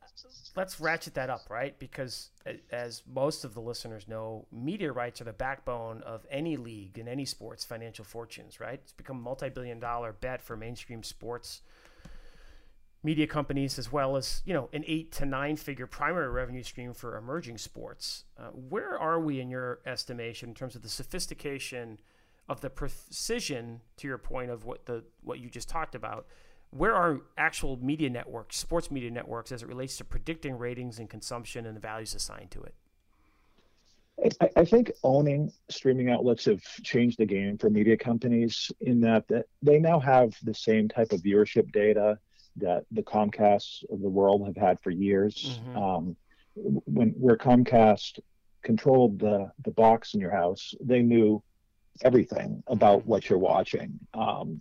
let's 0.56 0.80
ratchet 0.80 1.12
that 1.12 1.28
up, 1.28 1.50
right? 1.50 1.78
Because 1.78 2.30
as 2.72 3.02
most 3.12 3.44
of 3.44 3.52
the 3.52 3.60
listeners 3.60 4.08
know, 4.08 4.46
media 4.50 4.90
rights 4.90 5.20
are 5.20 5.24
the 5.24 5.34
backbone 5.34 6.02
of 6.02 6.24
any 6.30 6.56
league 6.56 6.98
and 6.98 7.06
any 7.06 7.26
sport's 7.26 7.62
financial 7.62 8.06
fortunes, 8.06 8.58
right? 8.58 8.80
It's 8.82 8.92
become 8.92 9.18
a 9.18 9.20
multi-billion-dollar 9.20 10.14
bet 10.22 10.40
for 10.40 10.56
mainstream 10.56 11.02
sports 11.02 11.60
media 13.02 13.26
companies 13.26 13.78
as 13.78 13.90
well 13.90 14.14
as 14.14 14.42
you 14.44 14.52
know 14.52 14.68
an 14.74 14.84
eight 14.86 15.10
to 15.10 15.24
nine 15.24 15.56
figure 15.56 15.86
primary 15.86 16.28
revenue 16.28 16.62
stream 16.62 16.92
for 16.92 17.16
emerging 17.16 17.56
sports 17.56 18.24
uh, 18.38 18.50
where 18.50 18.98
are 18.98 19.18
we 19.18 19.40
in 19.40 19.48
your 19.48 19.78
estimation 19.86 20.50
in 20.50 20.54
terms 20.54 20.76
of 20.76 20.82
the 20.82 20.88
sophistication 20.90 21.98
of 22.46 22.60
the 22.60 22.68
precision 22.68 23.80
to 23.96 24.06
your 24.06 24.18
point 24.18 24.50
of 24.50 24.66
what 24.66 24.84
the 24.84 25.02
what 25.22 25.38
you 25.38 25.48
just 25.48 25.66
talked 25.66 25.94
about 25.94 26.26
where 26.70 26.94
are 26.94 27.20
actual 27.36 27.76
media 27.84 28.08
networks 28.10 28.56
sports 28.56 28.90
media 28.90 29.10
networks 29.10 29.52
as 29.52 29.62
it 29.62 29.68
relates 29.68 29.96
to 29.96 30.04
predicting 30.04 30.56
ratings 30.56 30.98
and 30.98 31.10
consumption 31.10 31.66
and 31.66 31.76
the 31.76 31.80
values 31.80 32.14
assigned 32.14 32.50
to 32.50 32.60
it 32.62 32.74
I, 34.40 34.50
I 34.56 34.64
think 34.64 34.92
owning 35.02 35.50
streaming 35.68 36.10
outlets 36.10 36.44
have 36.44 36.62
changed 36.82 37.18
the 37.18 37.26
game 37.26 37.56
for 37.58 37.70
media 37.70 37.96
companies 37.96 38.70
in 38.80 39.00
that, 39.00 39.26
that 39.28 39.46
they 39.62 39.78
now 39.78 39.98
have 39.98 40.34
the 40.42 40.54
same 40.54 40.88
type 40.88 41.12
of 41.12 41.20
viewership 41.20 41.72
data 41.72 42.18
that 42.56 42.84
the 42.90 43.02
Comcasts 43.02 43.84
of 43.90 44.00
the 44.00 44.08
world 44.08 44.46
have 44.46 44.56
had 44.56 44.80
for 44.80 44.90
years. 44.90 45.60
Mm-hmm. 45.60 45.76
Um, 45.76 46.16
when 46.54 47.10
where 47.10 47.36
Comcast 47.36 48.18
controlled 48.62 49.18
the 49.18 49.50
the 49.64 49.70
box 49.70 50.14
in 50.14 50.20
your 50.20 50.32
house, 50.32 50.74
they 50.80 51.00
knew 51.00 51.42
everything 52.02 52.62
about 52.66 53.06
what 53.06 53.28
you're 53.28 53.38
watching. 53.38 53.98
Um, 54.14 54.60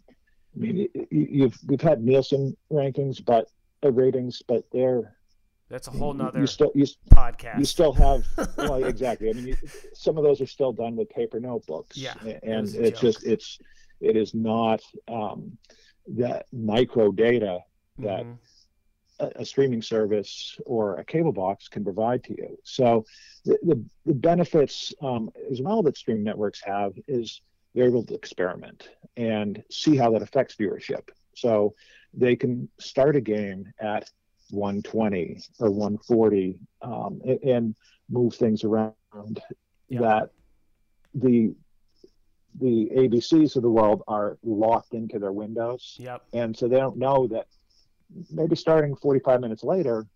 I 0.56 0.60
mean, 0.60 0.88
you've 1.12 1.58
we've 1.68 1.82
had 1.82 2.04
Nielsen 2.04 2.56
rankings, 2.72 3.24
but 3.24 3.48
uh, 3.84 3.92
ratings, 3.92 4.42
but 4.48 4.64
they're 4.72 5.16
that's 5.70 5.88
a 5.88 5.92
whole 5.92 6.14
nother 6.14 6.40
you 6.40 6.48
still, 6.48 6.72
you, 6.74 6.86
podcast. 7.12 7.60
You 7.60 7.66
still 7.66 7.94
have 7.94 8.26
well, 8.58 8.84
exactly. 8.84 9.30
I 9.30 9.34
mean, 9.34 9.48
you, 9.48 9.58
some 9.94 10.18
of 10.18 10.24
those 10.24 10.42
are 10.42 10.48
still 10.48 10.74
done 10.74 10.96
with 10.96 11.10
paper 11.10 11.40
notebooks. 11.40 11.96
Yeah, 11.96 12.16
and 12.44 12.68
it's 12.68 13.00
joke. 13.00 13.14
just 13.14 13.26
it's 13.26 13.60
it 14.02 14.18
is 14.18 14.34
not 14.34 14.82
um, 15.08 15.58
that 16.08 16.48
micro 16.52 17.12
data 17.12 17.60
that 18.00 18.24
mm-hmm. 18.24 19.26
a, 19.26 19.42
a, 19.42 19.46
streaming 19.46 19.82
service 19.82 20.58
or 20.66 20.96
a 20.96 21.06
cable 21.06 21.34
box 21.34 21.68
can 21.68 21.84
provide 21.84 22.24
to 22.24 22.36
you. 22.36 22.58
So 22.64 23.06
the, 23.46 23.60
the, 23.62 23.86
the 24.06 24.14
benefits 24.14 24.94
um, 25.02 25.30
as 25.52 25.62
well 25.62 25.84
that 25.84 25.98
streaming 25.98 26.24
networks 26.24 26.62
have 26.64 26.94
is 27.08 27.42
they're 27.74 27.88
able 27.88 28.04
to 28.04 28.16
experiment 28.16 28.90
and 29.18 29.64
see 29.70 29.96
how 29.96 30.12
that 30.12 30.22
affects 30.22 30.56
viewership. 30.56 31.10
So 31.36 31.76
they 32.14 32.36
can 32.36 32.70
start 32.80 33.16
a 33.16 33.22
game 33.22 33.72
at 33.80 34.10
120 34.52 35.42
or 35.60 35.70
140 35.70 36.60
um, 36.82 37.22
and 37.44 37.76
move 38.10 38.34
things 38.34 38.64
around 38.64 38.96
yep. 39.88 40.02
that 40.02 40.30
the 41.14 41.54
the 42.60 42.90
ABCs 42.96 43.56
of 43.56 43.62
the 43.62 43.70
world 43.70 44.04
are 44.08 44.38
locked 44.44 44.94
into 44.94 45.20
their 45.20 45.32
windows. 45.32 45.96
Yep. 46.00 46.24
And 46.34 46.58
so 46.58 46.68
they 46.68 46.78
don't 46.78 46.98
know 46.98 47.28
that 47.28 47.48
maybe 48.32 48.56
starting 48.56 48.96
45 48.96 49.40
minutes 49.40 49.64
later 49.64 50.08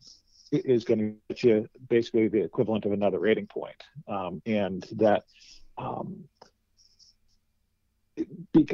is 0.52 0.84
going 0.84 1.00
to 1.00 1.16
get 1.30 1.44
you 1.44 1.70
basically 1.90 2.28
the 2.28 2.44
equivalent 2.44 2.86
of 2.86 2.92
another 2.92 3.20
rating 3.20 3.48
point. 3.48 3.82
Um, 4.08 4.42
and 4.46 4.86
that 4.94 5.24
um, 5.78 6.24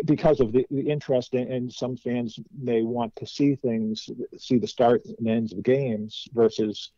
because 0.05 0.39
of 0.39 0.51
the, 0.51 0.65
the 0.69 0.89
interest 0.89 1.34
and 1.34 1.72
some 1.72 1.96
fans 1.96 2.39
may 2.58 2.81
want 2.81 3.15
to 3.15 3.25
see 3.25 3.55
things, 3.55 4.10
see 4.38 4.58
the 4.58 4.67
start 4.67 5.03
and 5.05 5.27
ends 5.27 5.53
of 5.53 5.63
games 5.63 6.27
versus 6.34 6.91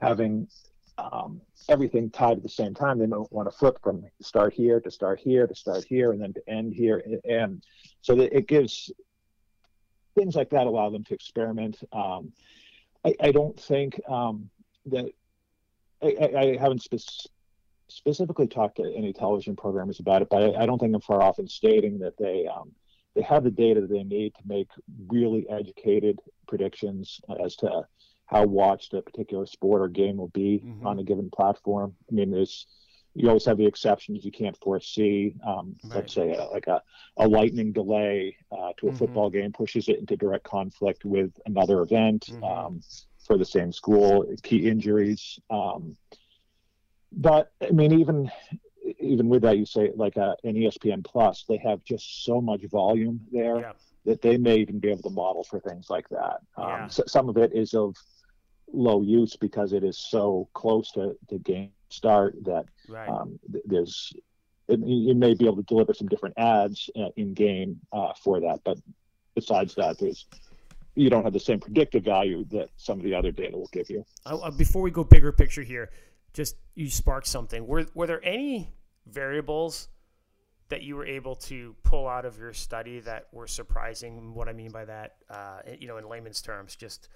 having 0.00 0.46
um, 0.98 1.40
everything 1.68 2.10
tied 2.10 2.36
at 2.36 2.42
the 2.42 2.48
same 2.48 2.74
time. 2.74 2.98
They 2.98 3.06
don't 3.06 3.32
want 3.32 3.50
to 3.50 3.56
flip 3.56 3.78
from 3.82 4.04
start 4.20 4.52
here 4.52 4.80
to 4.80 4.90
start 4.90 5.20
here 5.20 5.46
to 5.46 5.54
start 5.54 5.84
here 5.84 6.12
and 6.12 6.20
then 6.20 6.34
to 6.34 6.48
end 6.48 6.74
here. 6.74 7.02
And 7.28 7.62
so 8.02 8.18
it 8.18 8.46
gives 8.46 8.90
things 10.14 10.34
like 10.34 10.50
that 10.50 10.66
allow 10.66 10.90
them 10.90 11.04
to 11.04 11.14
experiment. 11.14 11.78
Um, 11.92 12.32
I, 13.04 13.14
I, 13.20 13.32
don't 13.32 13.58
think 13.58 14.00
um, 14.08 14.48
that 14.86 15.06
I, 16.02 16.30
I 16.36 16.56
haven't 16.58 16.82
specifically 17.88 18.46
talked 18.46 18.76
to 18.76 18.92
any 18.96 19.12
television 19.12 19.56
programmers 19.56 20.00
about 20.00 20.22
it, 20.22 20.28
but 20.30 20.42
I, 20.42 20.62
I, 20.62 20.66
don't 20.66 20.78
think 20.78 20.94
I'm 20.94 21.00
far 21.00 21.22
off 21.22 21.38
in 21.38 21.46
stating 21.46 21.98
that 22.00 22.16
they 22.18 22.46
um, 22.46 22.72
they 23.14 23.22
have 23.22 23.44
the 23.44 23.50
data 23.50 23.80
that 23.80 23.90
they 23.90 24.02
need 24.02 24.34
to 24.34 24.42
make 24.46 24.68
really 25.08 25.48
educated 25.48 26.20
predictions 26.46 27.20
as 27.42 27.56
to 27.56 27.86
how 28.26 28.44
watched 28.44 28.92
a 28.92 29.02
particular 29.02 29.46
sport 29.46 29.82
or 29.82 29.88
game 29.88 30.16
will 30.16 30.28
be 30.28 30.62
mm-hmm. 30.64 30.86
on 30.86 30.98
a 30.98 31.04
given 31.04 31.30
platform. 31.30 31.94
I 32.10 32.14
mean, 32.14 32.30
there's 32.30 32.66
you 33.14 33.28
always 33.28 33.46
have 33.46 33.56
the 33.56 33.66
exceptions 33.66 34.24
you 34.26 34.30
can't 34.30 34.56
foresee. 34.58 35.34
Um, 35.46 35.76
right. 35.84 35.96
Let's 35.96 36.12
say 36.12 36.34
a, 36.34 36.44
like 36.44 36.66
a, 36.66 36.82
a 37.16 37.26
lightning 37.26 37.72
delay 37.72 38.36
uh, 38.52 38.72
to 38.76 38.88
a 38.88 38.90
mm-hmm. 38.90 38.98
football 38.98 39.30
game 39.30 39.52
pushes 39.52 39.88
it 39.88 39.98
into 39.98 40.16
direct 40.16 40.44
conflict 40.44 41.04
with 41.06 41.32
another 41.46 41.80
event 41.80 42.26
mm-hmm. 42.30 42.44
um, 42.44 42.82
for 43.26 43.38
the 43.38 43.44
same 43.44 43.72
school, 43.72 44.26
key 44.42 44.68
injuries. 44.68 45.38
Um, 45.48 45.96
but 47.16 47.52
I 47.62 47.70
mean, 47.70 47.98
even 47.98 48.30
even 49.00 49.28
with 49.28 49.42
that, 49.42 49.58
you 49.58 49.66
say 49.66 49.90
like 49.96 50.16
a, 50.16 50.36
an 50.44 50.54
ESPN 50.54 51.04
Plus, 51.04 51.44
they 51.48 51.56
have 51.58 51.82
just 51.84 52.24
so 52.24 52.40
much 52.40 52.62
volume 52.70 53.20
there 53.32 53.58
yeah. 53.58 53.72
that 54.04 54.22
they 54.22 54.36
may 54.36 54.56
even 54.56 54.78
be 54.78 54.90
able 54.90 55.02
to 55.02 55.10
model 55.10 55.42
for 55.42 55.58
things 55.58 55.90
like 55.90 56.08
that. 56.10 56.38
Um, 56.56 56.68
yeah. 56.68 56.86
So 56.88 57.02
some 57.06 57.28
of 57.28 57.36
it 57.36 57.52
is 57.52 57.74
of 57.74 57.96
low 58.72 59.02
use 59.02 59.36
because 59.36 59.72
it 59.72 59.82
is 59.82 59.98
so 59.98 60.48
close 60.54 60.92
to 60.92 61.16
the 61.28 61.38
game 61.38 61.70
start 61.88 62.34
that 62.44 62.66
right. 62.88 63.08
um, 63.08 63.38
th- 63.50 63.64
there's 63.66 64.12
it, 64.68 64.80
you 64.80 65.14
may 65.14 65.34
be 65.34 65.46
able 65.46 65.56
to 65.56 65.62
deliver 65.62 65.94
some 65.94 66.08
different 66.08 66.34
ads 66.36 66.90
uh, 66.96 67.08
in 67.16 67.32
game 67.32 67.78
uh, 67.92 68.12
for 68.22 68.40
that 68.40 68.58
but 68.64 68.76
besides 69.34 69.74
that 69.76 69.96
there's 69.98 70.26
you 70.96 71.08
don't 71.10 71.22
have 71.22 71.32
the 71.32 71.40
same 71.40 71.60
predictive 71.60 72.02
value 72.02 72.44
that 72.50 72.68
some 72.76 72.98
of 72.98 73.04
the 73.04 73.14
other 73.14 73.30
data 73.30 73.56
will 73.56 73.70
give 73.72 73.88
you 73.88 74.04
uh, 74.26 74.50
before 74.50 74.82
we 74.82 74.90
go 74.90 75.04
bigger 75.04 75.30
picture 75.30 75.62
here 75.62 75.90
just 76.36 76.56
you 76.74 76.88
sparked 76.88 77.26
something 77.26 77.66
were, 77.66 77.86
were 77.94 78.06
there 78.06 78.24
any 78.24 78.70
variables 79.06 79.88
that 80.68 80.82
you 80.82 80.96
were 80.96 81.06
able 81.06 81.34
to 81.36 81.74
pull 81.82 82.08
out 82.08 82.24
of 82.24 82.38
your 82.38 82.52
study 82.52 83.00
that 83.00 83.26
were 83.32 83.46
surprising 83.46 84.34
what 84.34 84.48
i 84.48 84.52
mean 84.52 84.70
by 84.70 84.84
that 84.84 85.16
uh, 85.30 85.60
you 85.78 85.88
know 85.88 85.96
in 85.96 86.08
layman's 86.08 86.42
terms 86.42 86.76
just 86.76 87.08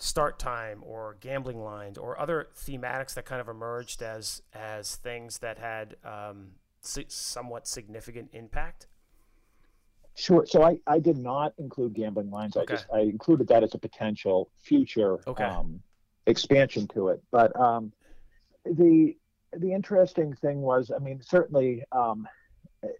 start 0.00 0.38
time 0.38 0.82
or 0.84 1.16
gambling 1.20 1.62
lines 1.62 1.98
or 1.98 2.18
other 2.18 2.48
thematics 2.56 3.14
that 3.14 3.26
kind 3.26 3.40
of 3.40 3.48
emerged 3.48 4.02
as 4.02 4.42
as 4.54 4.96
things 4.96 5.38
that 5.38 5.58
had 5.58 5.96
um, 6.04 6.52
somewhat 6.80 7.66
significant 7.66 8.30
impact? 8.32 8.86
Sure. 10.16 10.44
So 10.46 10.62
I, 10.62 10.78
I 10.86 10.98
did 10.98 11.16
not 11.16 11.52
include 11.58 11.94
gambling 11.94 12.30
lines. 12.30 12.56
Okay. 12.56 12.72
I 12.72 12.76
just 12.76 12.86
I 12.92 13.00
included 13.00 13.48
that 13.48 13.62
as 13.62 13.74
a 13.74 13.78
potential 13.78 14.50
future 14.58 15.18
okay. 15.26 15.44
um, 15.44 15.80
expansion 16.26 16.88
to 16.88 17.08
it. 17.08 17.22
But 17.30 17.58
um, 17.58 17.92
the 18.64 19.16
the 19.52 19.72
interesting 19.72 20.32
thing 20.34 20.60
was, 20.60 20.90
I 20.94 20.98
mean, 20.98 21.20
certainly 21.22 21.82
um, 21.92 22.28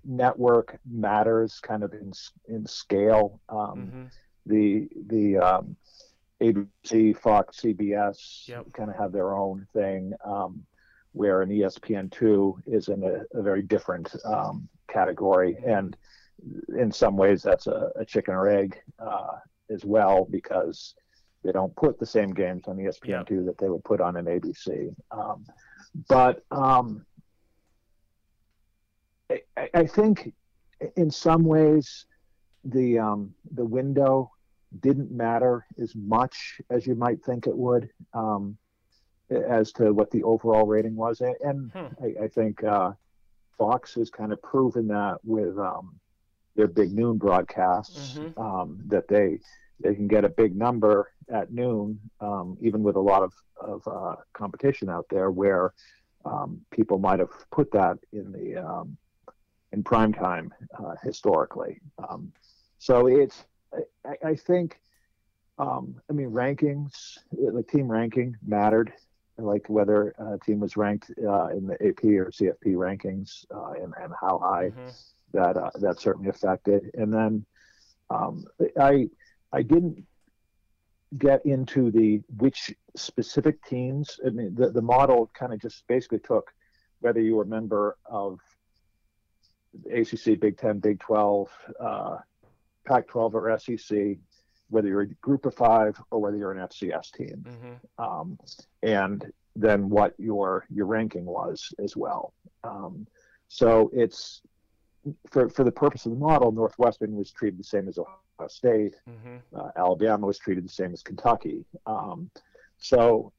network 0.04 0.78
matters 0.88 1.60
kind 1.60 1.82
of 1.82 1.92
in 1.92 2.12
in 2.48 2.66
scale. 2.66 3.40
Um, 3.48 3.58
mm-hmm. 3.58 4.04
The 4.46 4.88
the 5.06 5.38
um, 5.38 5.76
ABC, 6.42 7.16
Fox, 7.16 7.60
CBS 7.60 8.48
yep. 8.48 8.66
kind 8.72 8.90
of 8.90 8.96
have 8.96 9.12
their 9.12 9.34
own 9.34 9.66
thing, 9.72 10.12
um, 10.24 10.64
where 11.12 11.42
an 11.42 11.50
ESPN2 11.50 12.62
is 12.66 12.88
in 12.88 13.02
a, 13.04 13.38
a 13.38 13.42
very 13.42 13.62
different 13.62 14.14
um, 14.24 14.68
category. 14.88 15.58
And 15.66 15.96
in 16.76 16.90
some 16.90 17.16
ways, 17.16 17.42
that's 17.42 17.66
a, 17.66 17.90
a 17.96 18.04
chicken 18.04 18.34
or 18.34 18.48
egg 18.48 18.80
uh, 18.98 19.38
as 19.68 19.84
well, 19.84 20.26
because 20.30 20.94
they 21.42 21.52
don't 21.52 21.74
put 21.76 21.98
the 21.98 22.06
same 22.06 22.30
games 22.30 22.64
on 22.66 22.76
ESPN2 22.76 23.30
yep. 23.30 23.44
that 23.46 23.58
they 23.58 23.68
would 23.68 23.84
put 23.84 24.00
on 24.00 24.16
an 24.16 24.26
ABC. 24.26 24.94
Um, 25.10 25.46
but 26.08 26.44
um, 26.50 27.04
I, 29.30 29.68
I, 29.74 29.86
think 29.86 30.32
in 30.96 31.10
some 31.10 31.44
ways, 31.44 32.06
the 32.64 32.98
um, 32.98 33.34
the 33.52 33.64
window 33.64 34.30
didn't 34.80 35.10
matter 35.10 35.66
as 35.82 35.94
much 35.96 36.60
as 36.70 36.86
you 36.86 36.94
might 36.94 37.24
think 37.24 37.46
it 37.46 37.56
would 37.56 37.90
um, 38.14 38.56
as 39.30 39.72
to 39.72 39.92
what 39.92 40.10
the 40.10 40.22
overall 40.22 40.66
rating 40.66 40.94
was. 40.94 41.20
And, 41.20 41.70
hmm. 41.72 41.86
I, 42.02 42.24
I, 42.24 42.28
think 42.28 42.62
uh, 42.62 42.92
Fox 43.58 43.94
has 43.94 44.10
kind 44.10 44.32
of 44.32 44.40
proven 44.42 44.86
that 44.88 45.18
with 45.24 45.58
um, 45.58 45.98
their 46.56 46.68
big 46.68 46.92
noon 46.92 47.18
broadcasts 47.18 48.18
mm-hmm. 48.18 48.40
um, 48.40 48.80
that 48.86 49.08
they 49.08 49.38
they 49.82 49.94
can 49.94 50.08
get 50.08 50.24
a 50.24 50.28
big 50.28 50.56
number 50.56 51.12
at 51.32 51.52
noon, 51.52 51.98
um, 52.20 52.56
even 52.60 52.82
with 52.82 52.96
a 52.96 53.00
lot 53.00 53.22
of, 53.22 53.32
of 53.60 53.86
uh, 53.86 54.16
competition 54.32 54.88
out 54.88 55.06
there 55.10 55.30
where 55.30 55.72
um, 56.24 56.60
people 56.70 56.98
might 56.98 57.18
have 57.18 57.30
put 57.50 57.70
that 57.72 57.98
in 58.12 58.32
the 58.32 58.56
um, 58.56 58.96
in 59.72 59.82
prime 59.82 60.12
time 60.12 60.52
uh, 60.78 60.94
historically. 61.02 61.80
Um, 61.98 62.32
so 62.78 63.06
it's 63.06 63.44
I, 64.04 64.30
I 64.30 64.34
think 64.34 64.80
um, 65.58 66.00
I 66.10 66.12
mean 66.12 66.30
rankings 66.30 67.18
like 67.32 67.68
team 67.68 67.90
ranking 67.90 68.36
mattered 68.46 68.92
like 69.40 69.68
whether 69.68 70.14
a 70.18 70.38
team 70.44 70.60
was 70.60 70.76
ranked 70.76 71.10
uh, 71.26 71.48
in 71.48 71.66
the 71.66 71.74
AP 71.74 72.04
or 72.04 72.30
CFP 72.30 72.74
rankings 72.74 73.44
uh, 73.54 73.82
and, 73.82 73.92
and 74.00 74.12
how 74.20 74.38
high 74.38 74.70
mm-hmm. 74.70 74.88
that 75.32 75.56
uh, 75.56 75.70
that 75.80 76.00
certainly 76.00 76.28
affected. 76.28 76.90
And 76.94 77.12
then 77.12 77.44
um, 78.10 78.44
I 78.78 79.08
I 79.52 79.62
didn't 79.62 80.04
get 81.18 81.44
into 81.44 81.90
the 81.90 82.22
which 82.38 82.72
specific 82.96 83.64
teams. 83.64 84.20
I 84.24 84.30
mean, 84.30 84.54
the 84.54 84.70
the 84.70 84.82
model 84.82 85.30
kind 85.34 85.52
of 85.52 85.60
just 85.60 85.86
basically 85.88 86.20
took 86.20 86.52
whether 87.00 87.20
you 87.20 87.36
were 87.36 87.42
a 87.42 87.46
member 87.46 87.96
of 88.06 88.38
ACC, 89.92 90.38
Big 90.38 90.56
Ten, 90.58 90.78
Big 90.78 91.00
Twelve, 91.00 91.50
uh, 91.80 92.18
Pac-12, 92.86 93.34
or 93.34 93.58
SEC, 93.58 94.18
whether 94.68 94.88
you're 94.88 95.02
a 95.02 95.14
group 95.14 95.46
of 95.46 95.54
five 95.54 96.00
or 96.10 96.20
whether 96.20 96.36
you're 96.36 96.52
an 96.52 96.66
FCS 96.68 97.12
team, 97.12 97.44
mm-hmm. 97.46 98.02
um, 98.02 98.38
and 98.82 99.32
then 99.56 99.88
what 99.88 100.14
your 100.18 100.64
your 100.70 100.86
ranking 100.86 101.24
was 101.24 101.72
as 101.82 101.96
well. 101.96 102.34
Um, 102.62 103.06
so 103.48 103.90
it's 103.92 104.42
for 105.30 105.48
for 105.48 105.64
the 105.64 105.72
purpose 105.72 106.06
of 106.06 106.12
the 106.12 106.18
model, 106.18 106.52
Northwestern 106.52 107.16
was 107.16 107.32
treated 107.32 107.58
the 107.58 107.64
same 107.64 107.88
as 107.88 107.98
Ohio 107.98 108.16
State. 108.48 108.94
Mm-hmm. 109.08 109.36
Uh, 109.54 109.70
Alabama 109.76 110.26
was 110.26 110.38
treated 110.38 110.64
the 110.64 110.68
same 110.68 110.92
as 110.92 111.02
Kentucky. 111.02 111.64
Um, 111.86 112.30
so 112.78 113.32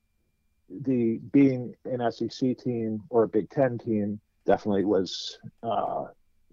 the 0.70 1.20
being 1.32 1.76
an 1.86 2.12
SEC 2.12 2.58
team 2.58 3.04
or 3.10 3.24
a 3.24 3.28
Big 3.28 3.50
Ten 3.50 3.78
team 3.78 4.20
definitely 4.46 4.86
was 4.86 5.40
uh, 5.64 6.06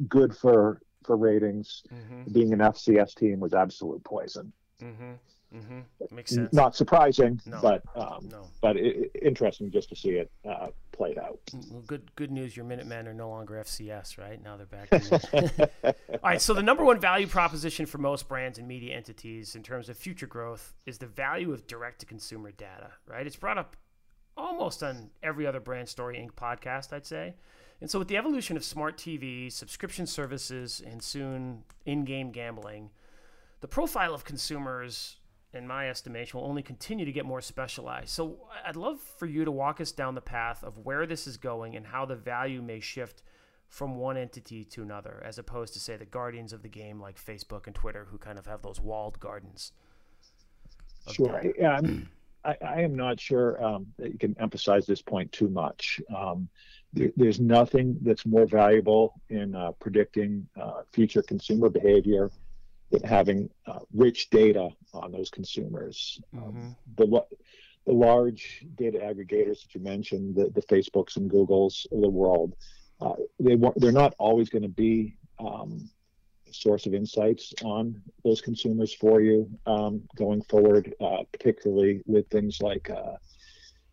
good 0.08 0.36
for 0.36 0.80
for 1.04 1.16
ratings. 1.16 1.82
Mm-hmm. 1.92 2.32
Being 2.32 2.52
an 2.52 2.58
FCS 2.58 3.14
team 3.14 3.40
was 3.40 3.54
absolute 3.54 4.02
poison. 4.04 4.52
Mm-hmm. 4.82 5.12
Mm-hmm. 5.56 6.14
Makes 6.14 6.34
sense. 6.34 6.52
Not 6.52 6.76
surprising, 6.76 7.40
no. 7.46 7.58
but 7.62 7.82
um, 7.96 8.28
no. 8.30 8.48
but 8.60 8.76
it, 8.76 9.10
interesting 9.22 9.70
just 9.70 9.88
to 9.88 9.96
see 9.96 10.10
it 10.10 10.30
uh, 10.48 10.68
played 10.92 11.18
out. 11.18 11.37
Well, 11.52 11.82
good 11.86 12.14
good 12.16 12.30
news. 12.30 12.56
Your 12.56 12.64
Minutemen 12.64 13.08
are 13.08 13.14
no 13.14 13.28
longer 13.28 13.54
FCS, 13.54 14.18
right? 14.18 14.42
Now 14.42 14.56
they're 14.56 14.66
back. 14.66 14.88
All 15.84 16.18
right. 16.22 16.40
So 16.40 16.54
the 16.54 16.62
number 16.62 16.84
one 16.84 17.00
value 17.00 17.26
proposition 17.26 17.86
for 17.86 17.98
most 17.98 18.28
brands 18.28 18.58
and 18.58 18.66
media 18.66 18.96
entities 18.96 19.54
in 19.54 19.62
terms 19.62 19.88
of 19.88 19.96
future 19.96 20.26
growth 20.26 20.74
is 20.86 20.98
the 20.98 21.06
value 21.06 21.52
of 21.52 21.66
direct 21.66 22.00
to 22.00 22.06
consumer 22.06 22.52
data. 22.52 22.90
Right? 23.06 23.26
It's 23.26 23.36
brought 23.36 23.58
up 23.58 23.76
almost 24.36 24.82
on 24.82 25.10
every 25.22 25.46
other 25.46 25.60
Brand 25.60 25.88
Story 25.88 26.16
Inc. 26.16 26.32
podcast, 26.34 26.92
I'd 26.92 27.06
say. 27.06 27.34
And 27.80 27.90
so 27.90 27.98
with 27.98 28.08
the 28.08 28.16
evolution 28.16 28.56
of 28.56 28.64
smart 28.64 28.96
TV, 28.96 29.52
subscription 29.52 30.06
services, 30.06 30.82
and 30.84 31.02
soon 31.02 31.64
in-game 31.86 32.32
gambling 32.32 32.90
the 33.60 33.68
profile 33.68 34.14
of 34.14 34.24
consumers, 34.24 35.16
in 35.54 35.66
my 35.66 35.88
estimation, 35.88 36.38
will 36.38 36.46
only 36.46 36.62
continue 36.62 37.04
to 37.04 37.12
get 37.12 37.24
more 37.24 37.40
specialized. 37.40 38.10
So 38.10 38.36
I'd 38.66 38.76
love 38.76 39.00
for 39.00 39.26
you 39.26 39.44
to 39.44 39.50
walk 39.50 39.80
us 39.80 39.92
down 39.92 40.14
the 40.14 40.20
path 40.20 40.62
of 40.62 40.78
where 40.78 41.06
this 41.06 41.26
is 41.26 41.36
going 41.36 41.76
and 41.76 41.86
how 41.86 42.04
the 42.04 42.16
value 42.16 42.60
may 42.60 42.80
shift 42.80 43.22
from 43.68 43.96
one 43.96 44.16
entity 44.16 44.64
to 44.64 44.82
another, 44.82 45.22
as 45.24 45.38
opposed 45.38 45.74
to, 45.74 45.80
say, 45.80 45.96
the 45.96 46.04
guardians 46.04 46.52
of 46.52 46.62
the 46.62 46.68
game 46.68 47.00
like 47.00 47.22
Facebook 47.22 47.66
and 47.66 47.74
Twitter, 47.74 48.06
who 48.10 48.18
kind 48.18 48.38
of 48.38 48.46
have 48.46 48.62
those 48.62 48.80
walled 48.80 49.20
gardens. 49.20 49.72
Sure. 51.10 51.42
Yeah, 51.58 51.76
I'm, 51.76 52.08
I, 52.44 52.56
I, 52.66 52.80
am 52.82 52.94
not 52.94 53.18
sure 53.20 53.62
um, 53.62 53.86
that 53.98 54.12
you 54.12 54.18
can 54.18 54.36
emphasize 54.38 54.86
this 54.86 55.02
point 55.02 55.32
too 55.32 55.48
much. 55.48 56.00
Um, 56.14 56.48
there, 56.92 57.10
there's 57.16 57.40
nothing 57.40 57.96
that's 58.02 58.26
more 58.26 58.46
valuable 58.46 59.20
in 59.28 59.54
uh, 59.54 59.72
predicting 59.72 60.46
uh, 60.60 60.82
future 60.92 61.22
consumer 61.22 61.68
behavior 61.68 62.30
having 63.04 63.50
uh, 63.66 63.80
rich 63.94 64.30
data 64.30 64.70
on 64.94 65.12
those 65.12 65.30
consumers. 65.30 66.20
Um, 66.36 66.42
mm-hmm. 66.42 66.68
The 66.96 67.24
the 67.86 67.94
large 67.94 68.66
data 68.74 68.98
aggregators 68.98 69.62
that 69.62 69.74
you 69.74 69.80
mentioned, 69.80 70.36
the, 70.36 70.50
the 70.50 70.60
Facebooks 70.62 71.16
and 71.16 71.30
Googles 71.30 71.90
of 71.90 72.02
the 72.02 72.08
world, 72.08 72.54
uh, 73.00 73.14
they 73.40 73.56
they're 73.76 73.92
not 73.92 74.14
always 74.18 74.50
going 74.50 74.62
to 74.62 74.68
be 74.68 75.16
um, 75.38 75.88
a 76.48 76.52
source 76.52 76.86
of 76.86 76.94
insights 76.94 77.54
on 77.64 78.02
those 78.24 78.40
consumers 78.40 78.92
for 78.92 79.20
you 79.20 79.48
um, 79.66 80.02
going 80.16 80.42
forward, 80.42 80.94
uh, 81.00 81.22
particularly 81.32 82.02
with 82.06 82.28
things 82.28 82.60
like 82.60 82.90
uh, 82.90 83.16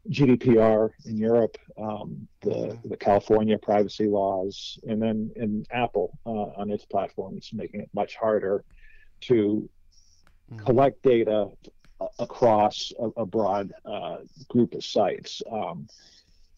GDPR 0.09 0.91
in 1.05 1.17
Europe, 1.17 1.57
um, 1.77 2.27
the 2.41 2.49
mm-hmm. 2.49 2.89
the 2.89 2.97
California 2.97 3.57
privacy 3.57 4.07
laws, 4.07 4.77
and 4.87 5.01
then 5.01 5.31
in 5.35 5.65
Apple 5.71 6.17
uh, 6.25 6.59
on 6.59 6.69
its 6.69 6.85
platforms, 6.85 7.49
making 7.53 7.81
it 7.81 7.89
much 7.93 8.15
harder 8.15 8.63
to 9.21 9.69
mm-hmm. 10.51 10.65
collect 10.65 11.01
data 11.03 11.49
across 12.19 12.91
a, 12.99 13.21
a 13.21 13.25
broad 13.25 13.71
uh, 13.85 14.17
group 14.49 14.73
of 14.73 14.83
sites. 14.83 15.41
Um, 15.51 15.87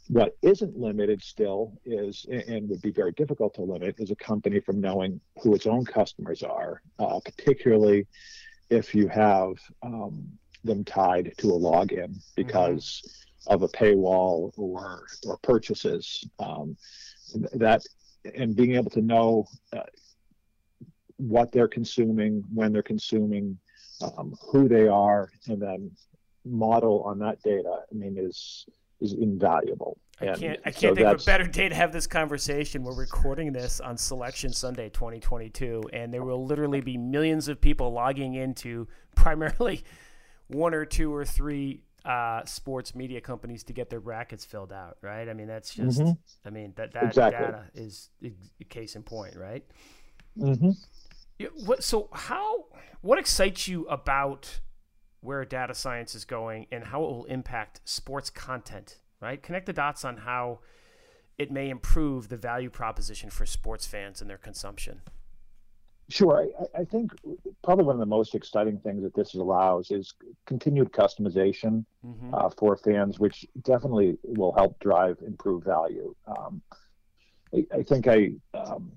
what 0.10 0.38
isn't 0.42 0.78
limited 0.78 1.22
still 1.22 1.74
is, 1.86 2.26
and 2.30 2.70
would 2.70 2.82
be 2.82 2.92
very 2.92 3.12
difficult 3.12 3.54
to 3.56 3.62
limit, 3.62 3.96
is 4.00 4.10
a 4.10 4.16
company 4.16 4.60
from 4.62 4.80
knowing 4.80 5.20
who 5.42 5.54
its 5.54 5.68
own 5.68 5.84
customers 5.84 6.44
are, 6.44 6.82
uh, 7.00 7.20
particularly 7.24 8.08
if 8.70 8.96
you 8.96 9.08
have 9.08 9.56
um, 9.84 10.28
them 10.64 10.84
tied 10.84 11.34
to 11.38 11.50
a 11.50 11.60
login 11.60 12.16
because 12.36 13.02
mm-hmm. 13.06 13.54
of 13.54 13.64
a 13.64 13.68
paywall 13.68 14.52
or 14.58 15.08
or 15.26 15.38
purchases. 15.38 16.28
Um, 16.40 16.78
that 17.54 17.82
and 18.36 18.56
being 18.56 18.76
able 18.76 18.90
to 18.92 19.02
know 19.02 19.46
uh, 19.74 19.84
what 21.18 21.52
they're 21.52 21.68
consuming, 21.68 22.44
when 22.54 22.72
they're 22.72 22.84
consuming, 22.84 23.58
um, 24.02 24.36
who 24.52 24.68
they 24.68 24.88
are, 24.88 25.30
and 25.48 25.62
then 25.62 25.92
model 26.46 27.04
on 27.04 27.20
that 27.20 27.42
data. 27.42 27.80
I 27.92 27.96
mean, 27.96 28.18
is 28.18 28.66
is 29.02 29.14
invaluable. 29.14 29.98
I 30.20 30.34
can't. 30.34 30.60
I 30.66 30.72
can't 30.72 30.78
so 30.78 30.96
think 30.96 31.08
of 31.08 31.22
a 31.22 31.26
better 31.26 31.46
day 31.46 31.70
to 31.70 31.76
have 31.76 31.92
this 31.92 32.08
conversation. 32.08 32.84
We're 32.84 32.96
recording 32.96 33.52
this 33.52 33.80
on 33.80 33.98
Selection 33.98 34.52
Sunday, 34.52 34.90
2022, 34.90 35.90
and 35.94 36.12
there 36.12 36.24
will 36.24 36.44
literally 36.46 36.82
be 36.82 36.98
millions 36.98 37.48
of 37.48 37.62
people 37.62 37.92
logging 37.92 38.34
into 38.34 38.88
primarily 39.16 39.84
one 40.48 40.74
or 40.74 40.86
two 40.86 41.14
or 41.14 41.24
three 41.24 41.84
uh, 42.04 42.44
sports 42.46 42.96
media 42.96 43.22
companies 43.22 43.64
to 43.66 43.74
get 43.74 43.92
their 43.92 44.00
brackets 44.00 44.44
filled 44.44 44.74
out. 44.74 44.98
Right? 45.02 45.30
I 45.30 45.34
mean, 45.34 45.48
that's 45.48 45.76
just. 45.76 46.00
Mm-hmm. 46.00 46.48
I 46.48 46.50
mean 46.50 46.74
that 46.78 46.94
that 46.94 47.04
exactly. 47.04 47.46
data 47.46 47.66
is 47.76 48.10
a 48.24 48.64
case 48.64 48.96
in 48.96 49.04
point, 49.04 49.36
right? 49.36 49.64
Mm-hmm. 50.40 50.72
Yeah, 51.40 51.50
what, 51.66 51.84
so 51.84 52.10
how 52.12 52.66
what 53.02 53.20
excites 53.20 53.68
you 53.68 53.86
about 53.88 54.60
where 55.22 55.46
data 55.46 55.74
science 55.74 56.16
is 56.16 56.26
going 56.26 56.68
and 56.72 56.86
how 56.86 57.04
it 57.04 57.08
will 57.08 57.26
impact 57.26 57.82
sports 57.86 58.30
content? 58.30 59.00
Right, 59.20 59.42
connect 59.42 59.66
the 59.66 59.74
dots 59.74 60.06
on 60.06 60.18
how 60.18 60.60
it 61.38 61.52
may 61.52 61.70
improve 61.70 62.30
the 62.30 62.38
value 62.38 62.70
proposition 62.70 63.30
for 63.30 63.46
sports 63.46 63.86
fans 63.86 64.22
and 64.22 64.30
their 64.30 64.38
consumption. 64.38 65.02
Sure. 66.10 66.48
I, 66.60 66.82
I, 66.82 66.86
think 66.86 67.12
probably 67.64 67.84
one 67.84 67.96
of 67.96 68.00
the 68.00 68.06
most 68.06 68.34
exciting 68.34 68.80
things 68.80 69.04
that 69.04 69.14
this 69.14 69.34
allows 69.34 69.92
is 69.92 70.14
continued 70.46 70.94
customization 70.94 71.84
mm-hmm. 72.06 72.34
uh, 72.34 72.50
for 72.50 72.78
fans, 72.78 73.20
which 73.20 73.46
definitely 73.64 74.18
will 74.24 74.54
help 74.54 74.80
drive 74.80 75.18
improved 75.26 75.66
value. 75.66 76.16
Um, 76.26 76.62
I, 77.54 77.66
I, 77.74 77.84
think 77.84 78.08
I 78.08 78.32
um, 78.54 78.94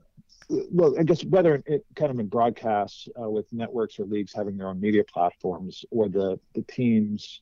well, 0.50 0.94
I 0.98 1.04
guess 1.04 1.24
whether 1.24 1.62
it 1.66 1.84
kind 1.94 2.10
of 2.10 2.18
in 2.18 2.26
broadcasts 2.26 3.08
uh, 3.20 3.28
with 3.28 3.52
networks 3.52 3.98
or 3.98 4.04
leagues 4.04 4.32
having 4.32 4.56
their 4.56 4.68
own 4.68 4.80
media 4.80 5.04
platforms, 5.04 5.84
or 5.90 6.08
the 6.08 6.38
the 6.54 6.62
teams 6.62 7.40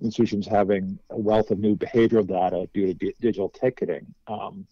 institutions 0.00 0.46
having 0.46 0.98
a 1.10 1.18
wealth 1.18 1.50
of 1.50 1.58
new 1.58 1.76
behavioral 1.76 2.26
data 2.26 2.68
due 2.72 2.86
to 2.86 2.94
d- 2.94 3.14
digital 3.20 3.48
ticketing. 3.48 4.06
Um, 4.26 4.66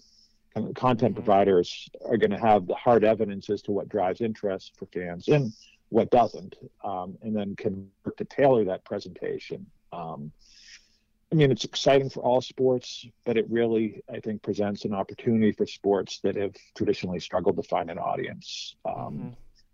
kind 0.55 0.69
of 0.69 0.75
content 0.75 1.15
mm-hmm. 1.15 1.25
providers 1.25 1.89
are 2.05 2.17
going 2.17 2.31
to 2.31 2.39
have 2.39 2.67
the 2.67 2.75
hard 2.75 3.05
evidence 3.05 3.51
as 3.51 3.63
to 3.63 3.73
what 3.73 3.89
drives 3.89 4.21
interest 4.21 4.73
for 4.77 4.87
fans 4.87 5.29
and 5.29 5.53
what 5.91 6.11
doesn't, 6.11 6.57
um, 6.85 7.17
and 7.23 7.35
then 7.35 7.55
can 7.57 7.89
work 8.05 8.17
to 8.17 8.25
tailor 8.25 8.65
that 8.65 8.85
presentation. 8.85 9.67
Um, 9.93 10.33
I 11.33 11.35
mean, 11.35 11.51
it's 11.51 11.65
exciting 11.65 12.09
for 12.09 12.23
all 12.23 12.41
sports, 12.41 13.05
but 13.25 13.37
it 13.37 13.47
really, 13.51 14.03
I 14.13 14.21
think, 14.21 14.43
presents 14.43 14.85
an 14.85 14.95
opportunity 14.95 15.51
for 15.51 15.67
sports 15.67 16.21
that 16.21 16.37
have 16.37 16.55
traditionally 16.77 17.19
struggled 17.19 17.57
to 17.57 17.63
find 17.65 17.91
an 17.91 17.99
audience. 17.99 18.77
Um, 18.85 18.95
mm-hmm. 18.95 19.29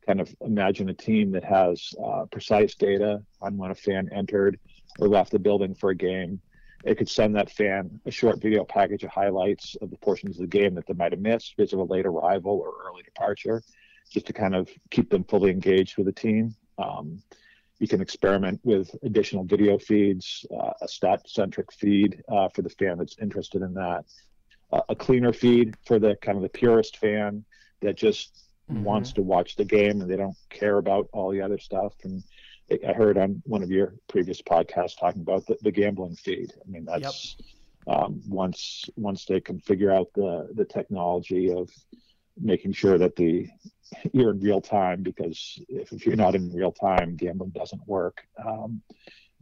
Kind 0.06 0.20
of 0.20 0.34
imagine 0.40 0.88
a 0.88 0.94
team 0.94 1.30
that 1.32 1.44
has 1.44 1.92
uh, 2.04 2.24
precise 2.30 2.74
data 2.74 3.22
on 3.40 3.56
when 3.56 3.70
a 3.70 3.74
fan 3.74 4.08
entered 4.12 4.58
or 4.98 5.08
left 5.08 5.30
the 5.30 5.38
building 5.38 5.74
for 5.74 5.90
a 5.90 5.94
game. 5.94 6.40
It 6.84 6.96
could 6.96 7.08
send 7.08 7.36
that 7.36 7.50
fan 7.50 8.00
a 8.06 8.10
short 8.10 8.40
video 8.40 8.64
package 8.64 9.04
of 9.04 9.10
highlights 9.10 9.76
of 9.80 9.90
the 9.90 9.98
portions 9.98 10.36
of 10.36 10.40
the 10.40 10.58
game 10.58 10.74
that 10.74 10.86
they 10.86 10.94
might 10.94 11.12
have 11.12 11.20
missed 11.20 11.54
because 11.56 11.72
of 11.72 11.78
a 11.78 11.84
late 11.84 12.06
arrival 12.06 12.58
or 12.58 12.88
early 12.88 13.02
departure, 13.02 13.62
just 14.10 14.26
to 14.26 14.32
kind 14.32 14.56
of 14.56 14.68
keep 14.90 15.10
them 15.10 15.22
fully 15.22 15.50
engaged 15.50 15.96
with 15.96 16.06
the 16.06 16.12
team. 16.12 16.56
Um, 16.78 17.22
you 17.78 17.88
can 17.88 18.00
experiment 18.00 18.61
with 18.64 18.94
additional 19.02 19.44
video 19.44 19.78
feeds, 19.78 20.46
uh, 20.56 20.72
a 20.80 20.88
stat-centric 20.88 21.72
feed 21.72 22.22
uh, 22.28 22.48
for 22.48 22.62
the 22.62 22.70
fan 22.70 22.98
that's 22.98 23.16
interested 23.20 23.62
in 23.62 23.74
that, 23.74 24.04
uh, 24.72 24.82
a 24.88 24.94
cleaner 24.94 25.32
feed 25.32 25.74
for 25.85 25.98
the 25.98 26.16
kind 26.22 26.37
of 26.37 26.42
the 26.42 26.48
purist 26.48 26.98
fan 26.98 27.44
that 27.80 27.96
just 27.96 28.44
mm-hmm. 28.70 28.85
wants 28.85 29.12
to 29.12 29.22
watch 29.22 29.56
the 29.56 29.64
game 29.64 30.00
and 30.00 30.11
they 30.11 30.16
don't 30.16 30.37
care 30.48 30.78
about 30.78 31.08
all 31.12 31.30
the 31.30 31.40
other 31.40 31.58
stuff. 31.58 31.92
And 32.04 32.22
I 32.88 32.92
heard 32.92 33.18
on 33.18 33.42
one 33.44 33.62
of 33.62 33.70
your 33.70 33.94
previous 34.08 34.40
podcasts 34.40 34.98
talking 34.98 35.22
about 35.22 35.46
the, 35.46 35.56
the 35.62 35.72
gambling 35.72 36.16
feed. 36.16 36.52
I 36.56 36.70
mean, 36.70 36.85
that's 36.85 37.37
yep. 37.87 37.96
um, 37.96 38.22
once 38.28 38.85
once 38.96 39.24
they 39.26 39.40
can 39.40 39.61
figure 39.61 39.90
out 39.90 40.08
the 40.14 40.48
the 40.54 40.64
technology 40.64 41.52
of 41.52 41.68
making 42.40 42.73
sure 42.73 42.99
that 42.99 43.16
the 43.16 43.49
you're 44.12 44.31
in 44.31 44.40
real 44.40 44.61
time 44.61 45.03
because 45.03 45.61
if, 45.68 45.92
if 45.92 46.07
you're 46.07 46.16
not 46.16 46.35
in 46.35 46.53
real 46.53 46.73
time, 46.73 47.16
gambling 47.16 47.51
doesn't 47.51 47.87
work. 47.87 48.27
Um, 48.45 48.83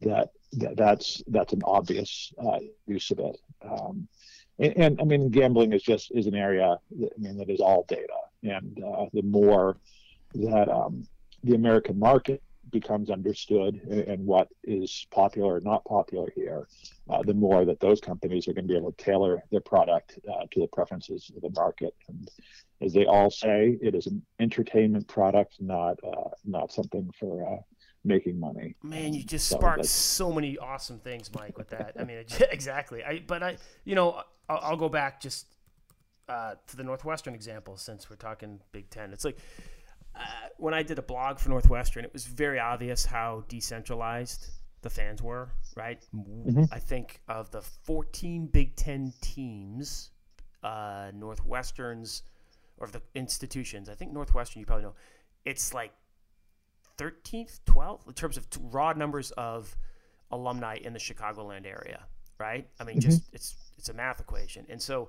that, 0.01 0.31
that 0.53 0.77
that's 0.77 1.23
that's 1.29 1.53
an 1.53 1.63
obvious 1.65 2.33
uh, 2.43 2.59
use 2.87 3.11
of 3.11 3.19
it. 3.19 3.37
Um, 3.63 4.09
and, 4.59 4.77
and, 4.77 5.01
I 5.01 5.05
mean, 5.05 5.31
gambling 5.31 5.73
is 5.73 5.83
just 5.83 6.11
is 6.13 6.27
an 6.27 6.35
area. 6.35 6.79
That, 6.99 7.11
I 7.17 7.21
mean, 7.21 7.39
that 7.39 7.51
is 7.51 7.61
all 7.61 7.85
data, 7.89 8.07
and 8.43 8.83
uh, 8.83 9.07
the 9.13 9.23
more 9.23 9.77
that 10.35 10.69
um, 10.69 11.07
the 11.45 11.55
American 11.55 11.99
market 11.99 12.43
becomes 12.71 13.11
understood 13.11 13.77
and 13.85 14.25
what 14.25 14.49
is 14.65 15.07
popular 15.11 15.57
or 15.57 15.61
not 15.61 15.85
popular 15.85 16.29
here, 16.35 16.67
uh, 17.09 17.23
the 17.23 17.35
more 17.35 17.65
that 17.65 17.81
those 17.81 18.01
companies 18.01 18.49
are 18.49 18.53
going 18.53 18.67
to 18.67 18.73
be 18.73 18.77
able 18.77 18.93
to 18.93 19.05
tailor 19.05 19.43
their 19.51 19.61
product 19.61 20.19
uh, 20.29 20.47
to 20.51 20.61
the 20.61 20.67
preferences 20.69 21.31
of 21.35 21.43
the 21.43 21.51
market. 21.61 21.95
And 22.09 22.31
as 22.81 22.93
they 22.93 23.07
all 23.07 23.31
say, 23.31 23.79
it 23.83 23.95
is 23.95 24.07
an 24.07 24.23
entertainment 24.39 25.07
product, 25.09 25.57
not 25.61 25.99
uh, 26.05 26.31
not 26.45 26.73
something 26.73 27.11
for 27.19 27.47
uh, 27.47 27.61
making 28.05 28.41
money. 28.41 28.75
Man, 28.83 29.13
you 29.13 29.23
just 29.23 29.49
so 29.49 29.57
sparked 29.57 29.85
so 29.87 30.33
many 30.33 30.57
awesome 30.59 30.99
things, 30.99 31.31
Mike, 31.35 31.59
with 31.59 31.71
that. 31.71 31.97
I 31.99 32.05
mean, 32.05 32.25
exactly. 32.51 33.05
I 33.05 33.23
but 33.27 33.43
I, 33.43 33.57
you 33.85 33.95
know, 33.95 34.23
I'll, 34.49 34.61
I'll 34.63 34.77
go 34.77 34.89
back 34.89 35.21
just 35.21 35.47
uh, 36.29 36.55
to 36.69 36.77
the 36.77 36.85
Northwestern 36.85 37.35
example 37.35 37.77
since 37.77 38.09
we're 38.09 38.17
talking 38.17 38.61
Big 38.73 38.89
Ten. 38.91 39.13
It's 39.13 39.25
like 39.25 39.39
uh, 40.15 40.23
when 40.59 40.75
I 40.75 40.83
did 40.83 40.99
a 40.99 41.03
blog 41.03 41.39
for 41.39 41.49
Northwestern, 41.49 42.05
it 42.05 42.13
was 42.13 42.27
very 42.27 42.59
obvious 42.59 43.05
how 43.05 43.45
decentralized 43.49 44.49
the 44.83 44.91
fans 44.91 45.23
were. 45.23 45.51
Right. 45.77 46.05
Mm-hmm. 46.15 46.65
I 46.73 46.79
think 46.79 47.21
of 47.29 47.51
the 47.51 47.63
14 47.63 48.47
Big 48.47 48.77
Ten 48.77 49.13
teams, 49.21 50.11
uh, 50.63 51.11
Northwestern's 51.15 52.23
or 52.79 52.89
the 52.89 53.03
institutions. 53.15 53.89
I 53.89 53.95
think 53.95 54.13
Northwestern, 54.13 54.61
you 54.61 54.67
probably 54.67 54.85
know, 54.85 54.95
it's 55.45 55.73
like 55.75 55.93
13th, 56.99 57.61
12th 57.67 58.07
in 58.09 58.15
terms 58.15 58.37
of 58.37 58.47
raw 58.73 58.93
numbers 58.93 59.31
of 59.33 59.77
alumni 60.31 60.77
in 60.83 60.93
the 60.93 60.99
Chicagoland 60.99 61.67
area, 61.67 62.05
right? 62.39 62.67
I 62.79 62.85
mean, 62.85 62.97
mm-hmm. 62.97 63.11
just 63.11 63.23
it's 63.33 63.57
it's 63.79 63.89
a 63.89 63.95
math 63.95 64.21
equation. 64.21 64.67
And 64.69 64.81
so, 64.81 65.09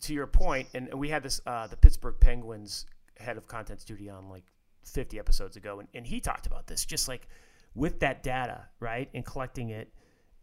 to 0.00 0.14
your 0.14 0.26
point, 0.26 0.68
and 0.74 0.92
we 0.94 1.08
had 1.08 1.22
this 1.22 1.40
uh, 1.46 1.66
the 1.66 1.76
Pittsburgh 1.76 2.16
Penguins 2.20 2.86
head 3.18 3.36
of 3.36 3.46
content 3.46 3.80
studio 3.80 4.14
on 4.14 4.28
like 4.28 4.44
50 4.84 5.18
episodes 5.18 5.56
ago, 5.56 5.80
and, 5.80 5.88
and 5.94 6.06
he 6.06 6.20
talked 6.20 6.46
about 6.46 6.66
this, 6.66 6.84
just 6.84 7.08
like 7.08 7.28
with 7.74 8.00
that 8.00 8.22
data, 8.22 8.66
right, 8.80 9.08
and 9.14 9.24
collecting 9.24 9.70
it 9.70 9.92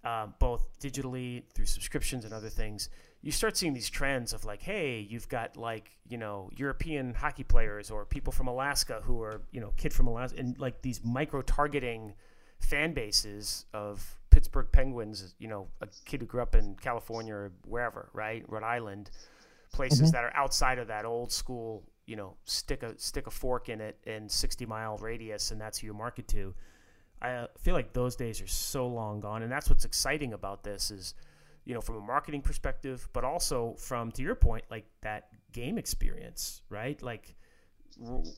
um, 0.04 0.34
both 0.40 0.68
digitally 0.80 1.44
through 1.54 1.66
subscriptions 1.66 2.26
and 2.26 2.34
other 2.34 2.50
things 2.50 2.90
you 3.22 3.32
start 3.32 3.56
seeing 3.56 3.74
these 3.74 3.90
trends 3.90 4.34
of 4.34 4.46
like, 4.46 4.62
hey, 4.62 5.06
you've 5.08 5.30
got 5.30 5.56
like, 5.56 5.92
you 6.08 6.18
know, 6.18 6.50
European 6.56 7.14
hockey 7.14 7.44
players 7.44 7.92
or 7.92 8.04
people 8.04 8.34
from 8.34 8.48
Alaska 8.48 9.02
who 9.04 9.22
are, 9.22 9.42
you 9.52 9.62
know, 9.62 9.74
kid 9.78 9.94
from 9.94 10.08
Alaska 10.08 10.40
and 10.40 10.58
like 10.60 10.82
these 10.82 11.04
micro 11.04 11.42
targeting 11.42 12.16
fan 12.60 12.94
bases 12.94 13.66
of 13.74 14.18
Pittsburgh 14.32 14.68
Penguins, 14.72 15.36
you 15.38 15.48
know, 15.48 15.68
a 15.82 15.88
kid 16.06 16.22
who 16.22 16.26
grew 16.26 16.42
up 16.42 16.56
in 16.56 16.76
California 16.76 17.34
or 17.34 17.52
wherever, 17.66 18.10
right? 18.14 18.44
Rhode 18.48 18.64
Island, 18.64 19.12
places 19.72 20.02
mm-hmm. 20.02 20.12
that 20.12 20.24
are 20.24 20.36
outside 20.36 20.80
of 20.80 20.88
that 20.88 21.06
old 21.06 21.32
school, 21.32 21.84
you 22.12 22.18
know, 22.18 22.36
stick 22.44 22.84
a 22.84 22.98
stick 23.00 23.26
a 23.28 23.32
fork 23.32 23.70
in 23.70 23.82
it 23.82 23.98
in 24.06 24.30
60 24.30 24.66
mile 24.66 24.98
radius 24.98 25.52
and 25.52 25.60
that's 25.60 25.80
who 25.80 25.88
you 25.88 25.94
market 25.94 26.28
to. 26.28 26.54
I 27.22 27.32
uh, 27.32 27.48
feel 27.60 27.76
like 27.76 27.94
those 27.94 28.16
days 28.16 28.42
are 28.42 28.48
so 28.48 28.88
long 28.88 29.20
gone 29.22 29.44
and 29.44 29.52
that's 29.52 29.70
what's 29.70 29.86
exciting 29.86 30.34
about 30.34 30.64
this 30.64 30.92
is– 30.92 31.14
you 31.66 31.74
know, 31.74 31.82
from 31.82 31.96
a 31.96 32.02
marketing 32.02 32.42
perspective, 32.42 33.08
but 33.14 33.24
also 33.24 33.76
from, 33.78 34.12
to 34.14 34.22
your 34.22 34.36
point, 34.36 34.64
like 34.72 34.86
that 35.02 35.28
game 35.52 35.78
experience, 35.78 36.62
right? 36.70 37.02
Like, 37.02 37.36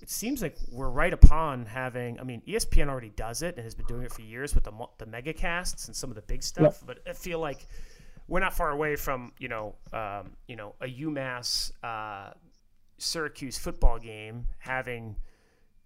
it 0.01 0.09
seems 0.09 0.41
like 0.41 0.57
we're 0.71 0.89
right 0.89 1.13
upon 1.13 1.65
having. 1.65 2.19
I 2.19 2.23
mean, 2.23 2.41
ESPN 2.47 2.89
already 2.89 3.12
does 3.15 3.43
it 3.43 3.55
and 3.55 3.63
has 3.63 3.75
been 3.75 3.86
doing 3.86 4.03
it 4.03 4.12
for 4.12 4.21
years 4.21 4.55
with 4.55 4.63
the 4.65 4.73
the 4.97 5.05
mega 5.05 5.31
casts 5.31 5.88
and 5.88 5.95
some 5.95 6.09
of 6.09 6.15
the 6.15 6.23
big 6.23 6.43
stuff. 6.43 6.83
But 6.86 6.99
I 7.07 7.13
feel 7.13 7.39
like 7.39 7.67
we're 8.27 8.39
not 8.39 8.53
far 8.53 8.71
away 8.71 8.95
from 8.95 9.31
you 9.39 9.47
know, 9.47 9.75
um, 9.93 10.31
you 10.47 10.55
know, 10.55 10.75
a 10.81 10.88
UMass 10.88 11.71
uh, 11.83 12.33
Syracuse 12.97 13.58
football 13.58 13.99
game 13.99 14.47
having, 14.60 15.15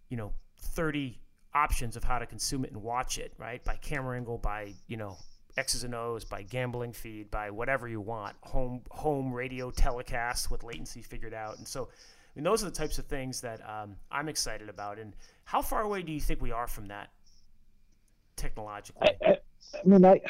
you 0.09 0.17
know, 0.17 0.33
thirty 0.57 1.19
options 1.53 1.95
of 1.95 2.03
how 2.03 2.19
to 2.19 2.25
consume 2.25 2.63
it 2.65 2.71
and 2.71 2.81
watch 2.83 3.17
it, 3.17 3.33
right? 3.37 3.63
By 3.63 3.75
camera 3.77 4.17
angle, 4.17 4.37
by 4.37 4.73
you 4.87 4.97
know, 4.97 5.17
X's 5.57 5.83
and 5.83 5.95
O's, 5.95 6.23
by 6.23 6.43
gambling 6.43 6.93
feed, 6.93 7.31
by 7.31 7.49
whatever 7.49 7.87
you 7.87 7.99
want, 7.99 8.35
home 8.41 8.81
home 8.91 9.33
radio 9.33 9.71
telecast 9.71 10.51
with 10.51 10.63
latency 10.63 11.01
figured 11.01 11.33
out. 11.33 11.57
And 11.57 11.67
so, 11.67 11.83
I 11.83 12.31
mean, 12.35 12.43
those 12.43 12.61
are 12.61 12.65
the 12.65 12.75
types 12.75 12.99
of 12.99 13.05
things 13.07 13.41
that 13.41 13.61
um, 13.67 13.95
I'm 14.11 14.29
excited 14.29 14.69
about. 14.69 14.99
And 14.99 15.15
how 15.45 15.61
far 15.61 15.81
away 15.81 16.03
do 16.03 16.11
you 16.11 16.21
think 16.21 16.41
we 16.41 16.51
are 16.51 16.67
from 16.67 16.87
that 16.87 17.09
technologically? 18.35 19.07
I, 19.25 19.29
I, 19.29 19.37
I 19.73 19.87
mean, 19.87 20.05
I 20.05 20.21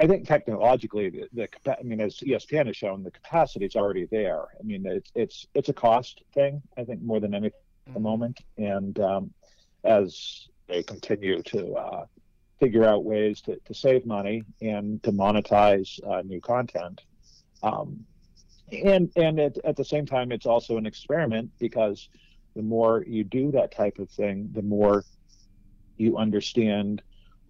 I 0.00 0.06
think 0.06 0.26
technologically, 0.26 1.10
the, 1.10 1.48
the 1.64 1.78
I 1.78 1.82
mean, 1.82 2.00
as 2.00 2.16
ESPN 2.16 2.66
has 2.66 2.76
shown, 2.76 3.02
the 3.02 3.10
capacity 3.10 3.66
is 3.66 3.76
already 3.76 4.06
there. 4.06 4.42
I 4.58 4.62
mean, 4.62 4.84
it's 4.86 5.10
it's 5.14 5.46
it's 5.54 5.68
a 5.68 5.74
cost 5.74 6.22
thing. 6.32 6.62
I 6.76 6.84
think 6.84 7.02
more 7.02 7.20
than 7.20 7.34
anything 7.34 7.60
at 7.86 7.92
the 7.92 7.98
mm-hmm. 7.98 8.08
moment, 8.08 8.40
and 8.56 8.98
um, 9.00 9.34
as 9.84 10.48
they 10.68 10.82
continue 10.82 11.42
to 11.42 11.74
uh, 11.74 12.06
figure 12.58 12.84
out 12.84 13.04
ways 13.04 13.40
to, 13.42 13.56
to 13.66 13.74
save 13.74 14.06
money 14.06 14.42
and 14.62 15.02
to 15.02 15.12
monetize 15.12 16.00
uh, 16.08 16.22
new 16.22 16.40
content. 16.40 17.02
Um, 17.62 18.04
and 18.72 19.10
and 19.16 19.38
at, 19.38 19.58
at 19.64 19.76
the 19.76 19.84
same 19.84 20.06
time, 20.06 20.32
it's 20.32 20.46
also 20.46 20.78
an 20.78 20.86
experiment 20.86 21.50
because 21.58 22.08
the 22.56 22.62
more 22.62 23.04
you 23.06 23.24
do 23.24 23.50
that 23.52 23.72
type 23.72 23.98
of 23.98 24.08
thing, 24.10 24.48
the 24.52 24.62
more 24.62 25.04
you 25.96 26.16
understand 26.16 27.02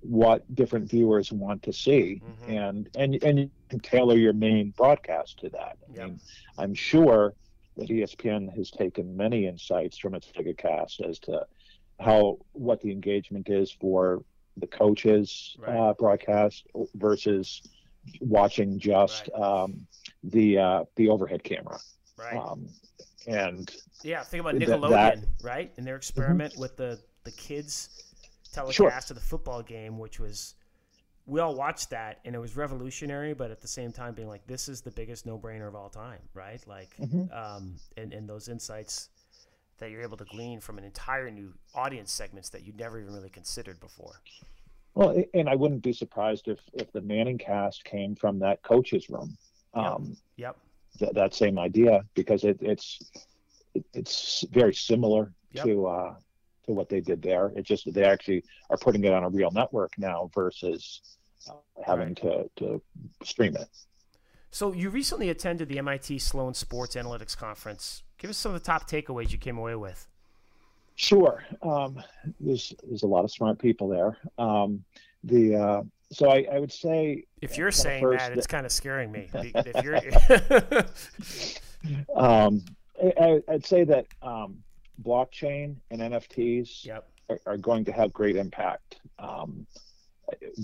what 0.05 0.55
different 0.55 0.89
viewers 0.89 1.33
want 1.33 1.63
to 1.63 1.73
see, 1.73 2.21
mm-hmm. 2.25 2.51
and 2.51 2.91
and 2.97 3.23
and 3.23 3.39
you 3.39 3.51
can 3.69 3.81
tailor 3.81 4.17
your 4.17 4.33
main 4.33 4.71
broadcast 4.77 5.39
to 5.41 5.49
that. 5.51 5.77
Yep. 5.95 6.03
I 6.03 6.07
mean, 6.07 6.21
I'm 6.59 6.75
sure 6.75 7.35
that 7.77 7.89
ESPN 7.89 8.55
has 8.57 8.71
taken 8.71 9.17
many 9.17 9.47
insights 9.47 9.99
from 9.99 10.15
its 10.15 10.29
Gigacast 10.29 11.09
as 11.09 11.19
to 11.21 11.47
how 12.01 12.39
what 12.53 12.81
the 12.81 12.91
engagement 12.91 13.49
is 13.49 13.71
for 13.71 14.23
the 14.57 14.67
coaches 14.67 15.57
right. 15.59 15.77
uh, 15.77 15.95
broadcast 15.95 16.67
versus 16.95 17.63
watching 18.21 18.79
just 18.79 19.29
right. 19.33 19.43
um, 19.43 19.87
the 20.23 20.59
uh, 20.59 20.85
the 20.97 21.09
overhead 21.09 21.43
camera. 21.43 21.79
Right. 22.17 22.37
Um, 22.37 22.69
and 23.27 23.75
yeah, 24.03 24.23
think 24.23 24.43
about 24.43 24.55
Nickelodeon, 24.55 24.91
that, 24.91 25.19
right? 25.43 25.73
And 25.79 25.87
their 25.87 25.97
experiment 25.97 26.53
mm-hmm. 26.53 26.61
with 26.61 26.77
the 26.77 27.01
the 27.25 27.33
kids 27.33 28.14
telecast 28.55 28.77
sure. 28.77 28.89
of 28.89 29.21
the 29.21 29.27
football 29.27 29.63
game, 29.63 29.99
which 29.99 30.21
was 30.21 30.55
we 31.27 31.41
all 31.41 31.55
watched 31.55 31.91
that 31.91 32.21
and 32.25 32.35
it 32.35 32.39
was 32.39 32.57
revolutionary, 32.57 33.33
but 33.35 33.51
at 33.51 33.61
the 33.61 33.69
same 33.69 33.93
time 33.93 34.15
being 34.15 34.29
like, 34.29 34.47
this 34.47 34.69
is 34.69 34.81
the 34.83 34.91
biggest 34.91 35.27
no 35.27 35.39
brainer 35.39 35.67
of 35.67 35.75
all 35.75 35.89
time, 35.89 36.21
right? 36.35 36.63
Like, 36.67 36.95
mm-hmm. 37.01 37.33
um, 37.33 37.77
and, 37.97 38.13
and 38.13 38.29
those 38.29 38.49
insights 38.49 39.09
that 39.79 39.91
you're 39.91 40.03
able 40.03 40.19
to 40.19 40.25
glean 40.25 40.61
from 40.61 40.79
an 40.79 40.85
entire 40.85 41.31
new 41.31 41.53
audience 41.75 42.13
segments 42.13 42.51
that 42.51 42.63
you'd 42.63 42.79
never 42.79 43.01
even 43.01 43.15
really 43.15 43.31
considered 43.31 43.81
before. 43.81 44.21
Well, 44.95 45.21
and 45.33 45.49
I 45.49 45.57
wouldn't 45.57 45.83
be 45.83 45.93
surprised 45.93 46.47
if 46.47 46.61
if 46.73 46.93
the 46.93 47.01
Manning 47.01 47.39
cast 47.39 47.85
came 47.85 48.15
from 48.15 48.39
that 48.39 48.63
coach's 48.63 49.11
room. 49.11 49.37
Um, 49.73 50.17
yep. 50.37 50.57
Th- 50.99 51.11
that 51.15 51.35
same 51.35 51.59
idea 51.59 52.05
because 52.15 52.45
it, 52.45 52.59
it's 52.61 53.01
it, 53.75 53.85
it's 53.93 54.45
very 54.53 54.73
similar 54.73 55.33
yep. 55.51 55.65
to 55.65 55.87
uh, 55.87 56.15
to 56.67 56.73
what 56.73 56.89
they 56.89 57.01
did 57.01 57.23
there. 57.23 57.53
It's 57.57 57.69
just 57.69 57.85
that 57.85 57.95
they 57.95 58.05
actually 58.05 58.45
are 58.71 58.77
putting 58.77 59.05
it 59.05 59.13
on 59.13 59.25
a 59.25 59.29
real 59.29 59.51
network 59.51 59.93
now 59.99 60.31
versus 60.35 61.01
uh, 61.49 61.55
having 61.85 62.09
right. 62.09 62.17
to 62.17 62.51
to 62.57 62.83
stream 63.23 63.57
it. 63.57 63.69
So 64.51 64.73
you 64.73 64.91
recently 64.91 65.31
attended 65.31 65.69
the 65.69 65.79
MIT 65.79 66.21
Sloan 66.21 66.55
Sports 66.55 66.95
Analytics 66.95 67.37
Conference. 67.37 68.05
Give 68.19 68.31
us 68.31 68.39
some 68.39 68.55
of 68.55 68.61
the 68.61 68.65
top 68.65 68.89
takeaways 68.89 69.33
you 69.33 69.39
came 69.39 69.59
away 69.59 69.75
with. 69.75 70.07
Sure. 70.97 71.43
Um, 71.63 72.01
there's 72.39 72.73
there's 72.87 73.03
a 73.03 73.07
lot 73.07 73.25
of 73.25 73.33
smart 73.33 73.59
people 73.59 73.89
there. 73.89 74.17
Um, 74.39 74.85
the 75.25 75.57
uh, 75.57 75.83
so 76.13 76.31
I, 76.31 76.47
I, 76.53 76.61
would 76.61 76.73
say 76.73 77.25
if 77.43 77.59
you're 77.59 77.73
saying 77.73 78.09
that, 78.11 78.37
it's 78.37 78.47
kind 78.47 78.65
of 78.65 78.71
scaring 78.71 79.11
me. 79.11 79.29
if 79.35 79.83
you're, 79.83 79.97
um, 82.17 82.65
I, 83.21 83.43
would 83.49 83.67
say 83.67 83.83
that 83.85 84.07
um, 84.23 84.63
blockchain 85.03 85.77
and 85.91 86.01
NFTs 86.01 86.85
yep. 86.85 87.09
are, 87.29 87.41
are, 87.47 87.57
going 87.57 87.85
to 87.85 87.93
have 87.93 88.13
great 88.13 88.37
impact. 88.37 89.01
Um, 89.19 89.67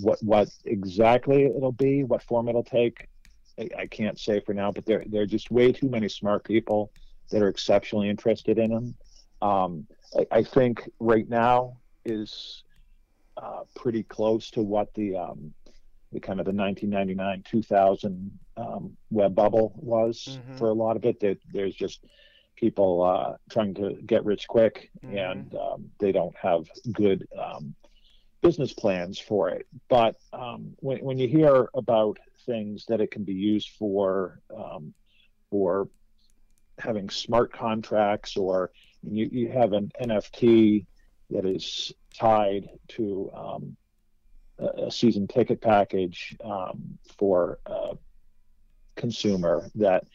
what 0.01 0.17
what 0.23 0.49
exactly 0.65 1.45
it'll 1.45 1.71
be, 1.71 2.03
what 2.03 2.23
form 2.23 2.49
it'll 2.49 2.63
take, 2.63 3.07
I, 3.59 3.69
I, 3.79 3.87
can't 3.87 4.19
say 4.19 4.39
for 4.39 4.53
now. 4.53 4.71
But 4.71 4.85
there 4.85 5.03
there 5.07 5.21
are 5.21 5.27
just 5.27 5.51
way 5.51 5.71
too 5.71 5.89
many 5.89 6.09
smart 6.09 6.43
people 6.43 6.91
that 7.29 7.41
are 7.41 7.47
exceptionally 7.47 8.09
interested 8.09 8.57
in 8.57 8.71
them. 8.71 8.95
Um, 9.41 9.87
I, 10.17 10.37
I, 10.39 10.43
think 10.43 10.89
right 10.99 11.27
now 11.29 11.77
is 12.05 12.63
uh, 13.37 13.61
pretty 13.75 14.03
close 14.03 14.49
to 14.51 14.61
what 14.61 14.93
the 14.93 15.15
um, 15.15 15.53
the 16.11 16.19
kind 16.19 16.39
of 16.39 16.45
the 16.45 16.51
1999 16.51 17.43
2000 17.49 18.39
um, 18.57 18.97
web 19.09 19.33
bubble 19.33 19.73
was 19.75 20.27
mm-hmm. 20.29 20.57
for 20.57 20.69
a 20.69 20.73
lot 20.73 20.95
of 20.95 21.05
it. 21.05 21.19
There, 21.19 21.35
there's 21.53 21.75
just 21.75 22.03
people 22.55 23.03
uh, 23.03 23.35
trying 23.49 23.73
to 23.75 23.97
get 24.05 24.25
rich 24.25 24.47
quick, 24.47 24.91
mm-hmm. 25.03 25.17
and 25.17 25.55
um, 25.55 25.89
they 25.99 26.11
don't 26.11 26.35
have 26.35 26.65
good 26.91 27.27
um, 27.37 27.75
business 28.41 28.73
plans 28.73 29.19
for 29.19 29.49
it. 29.49 29.67
But 29.89 30.15
um, 30.33 30.73
when, 30.77 30.99
when 30.99 31.17
you 31.17 31.27
hear 31.27 31.69
about 31.73 32.17
things 32.45 32.85
that 32.87 33.01
it 33.01 33.11
can 33.11 33.23
be 33.23 33.33
used 33.33 33.69
for, 33.77 34.39
um, 34.55 34.93
for 35.49 35.89
having 36.79 37.09
smart 37.09 37.53
contracts, 37.53 38.37
or 38.37 38.71
you, 39.03 39.29
you 39.31 39.49
have 39.49 39.73
an 39.73 39.91
NFT 40.01 40.85
that 41.29 41.45
is 41.45 41.93
tied 42.17 42.69
to 42.89 43.31
um, 43.33 43.77
a, 44.59 44.87
a 44.87 44.91
season 44.91 45.27
ticket 45.27 45.61
package 45.61 46.35
um, 46.43 46.97
for 47.17 47.59
a 47.65 47.95
consumer 48.95 49.69
that 49.75 50.05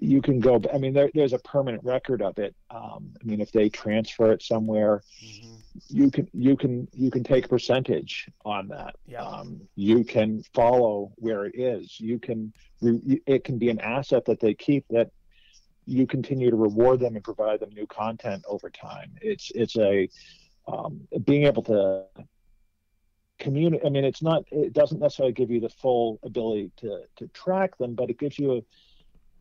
you 0.00 0.20
can 0.20 0.40
go 0.40 0.60
i 0.72 0.78
mean 0.78 0.92
there, 0.92 1.10
there's 1.14 1.32
a 1.32 1.38
permanent 1.40 1.82
record 1.84 2.20
of 2.20 2.38
it 2.38 2.54
um, 2.70 3.12
i 3.20 3.24
mean 3.24 3.40
if 3.40 3.52
they 3.52 3.68
transfer 3.68 4.32
it 4.32 4.42
somewhere 4.42 5.02
mm-hmm. 5.24 5.54
you 5.88 6.10
can 6.10 6.28
you 6.32 6.56
can 6.56 6.88
you 6.92 7.10
can 7.10 7.22
take 7.22 7.48
percentage 7.48 8.28
on 8.44 8.68
that 8.68 8.96
yeah. 9.06 9.22
Um, 9.22 9.60
you 9.76 10.04
can 10.04 10.42
follow 10.54 11.12
where 11.16 11.46
it 11.46 11.54
is 11.56 11.98
you 12.00 12.18
can 12.18 12.52
it 12.82 13.44
can 13.44 13.58
be 13.58 13.70
an 13.70 13.80
asset 13.80 14.24
that 14.26 14.40
they 14.40 14.54
keep 14.54 14.84
that 14.90 15.10
you 15.86 16.06
continue 16.06 16.50
to 16.50 16.56
reward 16.56 17.00
them 17.00 17.14
and 17.14 17.24
provide 17.24 17.60
them 17.60 17.70
new 17.70 17.86
content 17.86 18.44
over 18.48 18.70
time 18.70 19.12
it's 19.20 19.50
it's 19.54 19.76
a 19.76 20.08
um, 20.66 21.06
being 21.24 21.44
able 21.44 21.62
to 21.62 22.04
communicate 23.38 23.86
i 23.86 23.90
mean 23.90 24.04
it's 24.04 24.22
not 24.22 24.44
it 24.50 24.72
doesn't 24.72 25.00
necessarily 25.00 25.32
give 25.32 25.50
you 25.50 25.60
the 25.60 25.68
full 25.68 26.18
ability 26.22 26.70
to 26.76 27.02
to 27.16 27.26
track 27.28 27.76
them 27.78 27.94
but 27.94 28.08
it 28.10 28.18
gives 28.18 28.38
you 28.38 28.56
a 28.56 28.62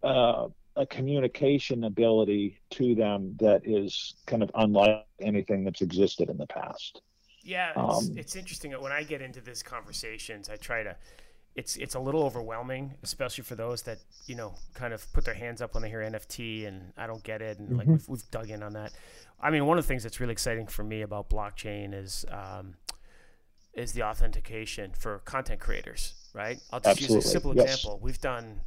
uh, 0.04 0.48
a 0.76 0.86
communication 0.86 1.84
ability 1.84 2.60
to 2.72 2.96
them 2.96 3.36
that 3.40 3.62
is 3.64 4.16
kind 4.26 4.42
of 4.42 4.52
unlike 4.56 5.06
anything 5.22 5.64
that's 5.64 5.82
existed 5.82 6.30
in 6.30 6.38
the 6.38 6.48
past. 6.48 7.02
Yeah, 7.44 7.72
it's, 7.72 8.10
um, 8.10 8.18
it's 8.18 8.36
interesting 8.36 8.72
when 8.72 8.92
I 8.92 9.04
get 9.04 9.22
into 9.22 9.42
these 9.42 9.62
conversations. 9.62 10.50
I 10.50 10.56
try 10.56 10.84
to. 10.84 10.96
It's 11.56 11.76
it's 11.76 11.94
a 11.94 12.00
little 12.00 12.24
overwhelming, 12.24 12.96
especially 13.04 13.44
for 13.44 13.56
those 13.56 13.84
that 13.84 14.00
you 14.26 14.36
know 14.36 14.56
kind 14.74 14.94
of 14.94 15.12
put 15.14 15.26
their 15.26 15.36
hands 15.36 15.62
up 15.62 15.74
when 15.76 15.84
they 15.84 15.90
hear 15.90 16.00
NFT 16.00 16.68
and 16.68 16.94
I 16.98 17.06
don't 17.06 17.24
get 17.24 17.42
it, 17.42 17.60
and 17.60 17.68
mm-hmm. 17.68 17.78
like 17.78 17.88
we've, 17.88 18.08
we've, 18.08 18.32
dug 18.32 18.50
in 18.50 18.64
on 18.64 18.74
that. 18.74 18.94
I 19.40 19.52
mean, 19.52 19.66
one 19.66 19.78
of 19.78 19.84
the 19.84 19.88
things 19.88 20.04
that's 20.04 20.20
really 20.20 20.32
exciting 20.32 20.68
for 20.68 20.84
me 20.84 21.02
about 21.02 21.30
blockchain 21.30 21.94
is 21.94 22.26
um, 22.32 22.76
is 23.74 23.92
the 23.92 24.04
authentication 24.04 24.94
for 24.98 25.20
content 25.20 25.60
creators, 25.60 26.16
right? 26.34 26.60
I'll 26.72 26.80
just 26.80 27.02
Absolutely. 27.02 27.16
use 27.18 27.26
a 27.26 27.30
simple 27.30 27.56
yes. 27.56 27.76
example. 27.76 28.00
We've 28.02 28.22
done 28.22 28.62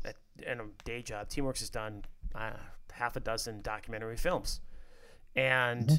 in 0.44 0.60
a 0.60 0.64
day 0.84 1.02
job, 1.02 1.28
Teamworks 1.28 1.60
has 1.60 1.70
done 1.70 2.04
uh, 2.34 2.52
half 2.92 3.16
a 3.16 3.20
dozen 3.20 3.62
documentary 3.62 4.16
films, 4.16 4.60
and 5.34 5.86
mm-hmm. 5.86 5.94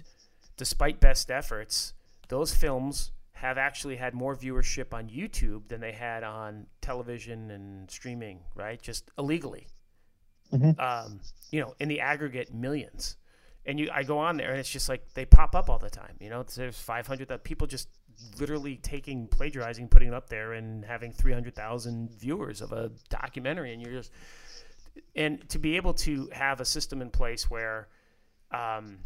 despite 0.58 1.00
best 1.00 1.32
efforts, 1.32 1.94
those 2.30 2.54
films 2.54 3.12
have 3.34 3.58
actually 3.58 3.98
had 3.98 4.16
more 4.16 4.36
viewership 4.36 4.94
on 4.94 5.10
YouTube 5.10 5.68
than 5.68 5.80
they 5.80 5.92
had 5.92 6.24
on 6.24 6.66
television 6.82 7.52
and 7.52 7.90
streaming, 7.90 8.40
right? 8.56 8.82
Just 8.82 9.12
illegally. 9.18 9.68
Mm-hmm. 10.52 10.80
Um, 10.80 11.20
you 11.52 11.62
know, 11.62 11.76
in 11.80 11.88
the 11.88 12.00
aggregate, 12.00 12.52
millions. 12.52 13.16
And 13.66 13.80
you, 13.80 13.90
I 13.94 14.04
go 14.04 14.18
on 14.18 14.38
there, 14.38 14.50
and 14.50 14.60
it's 14.60 14.72
just 14.72 14.90
like 14.90 15.14
they 15.14 15.26
pop 15.26 15.56
up 15.56 15.70
all 15.70 15.78
the 15.78 15.90
time. 15.90 16.16
You 16.20 16.30
know, 16.30 16.44
there's 16.44 16.80
500 16.80 17.28
that 17.28 17.44
people 17.44 17.68
just 17.68 17.90
literally 18.40 18.78
taking 18.78 19.28
plagiarizing, 19.28 19.88
putting 19.88 20.10
it 20.10 20.14
up 20.14 20.30
there, 20.30 20.54
and 20.54 20.84
having 20.86 21.12
300,000 21.12 22.12
viewers 22.12 22.62
of 22.62 22.72
a 22.72 22.92
documentary, 23.10 23.74
and 23.74 23.82
you're 23.82 23.94
just 23.94 24.12
and 25.16 25.48
to 25.50 25.60
be 25.60 25.76
able 25.76 25.94
to 25.94 26.30
have 26.32 26.60
a 26.60 26.66
system 26.66 27.02
in 27.02 27.10
place 27.10 27.50
where 27.50 27.88
um, 28.52 28.98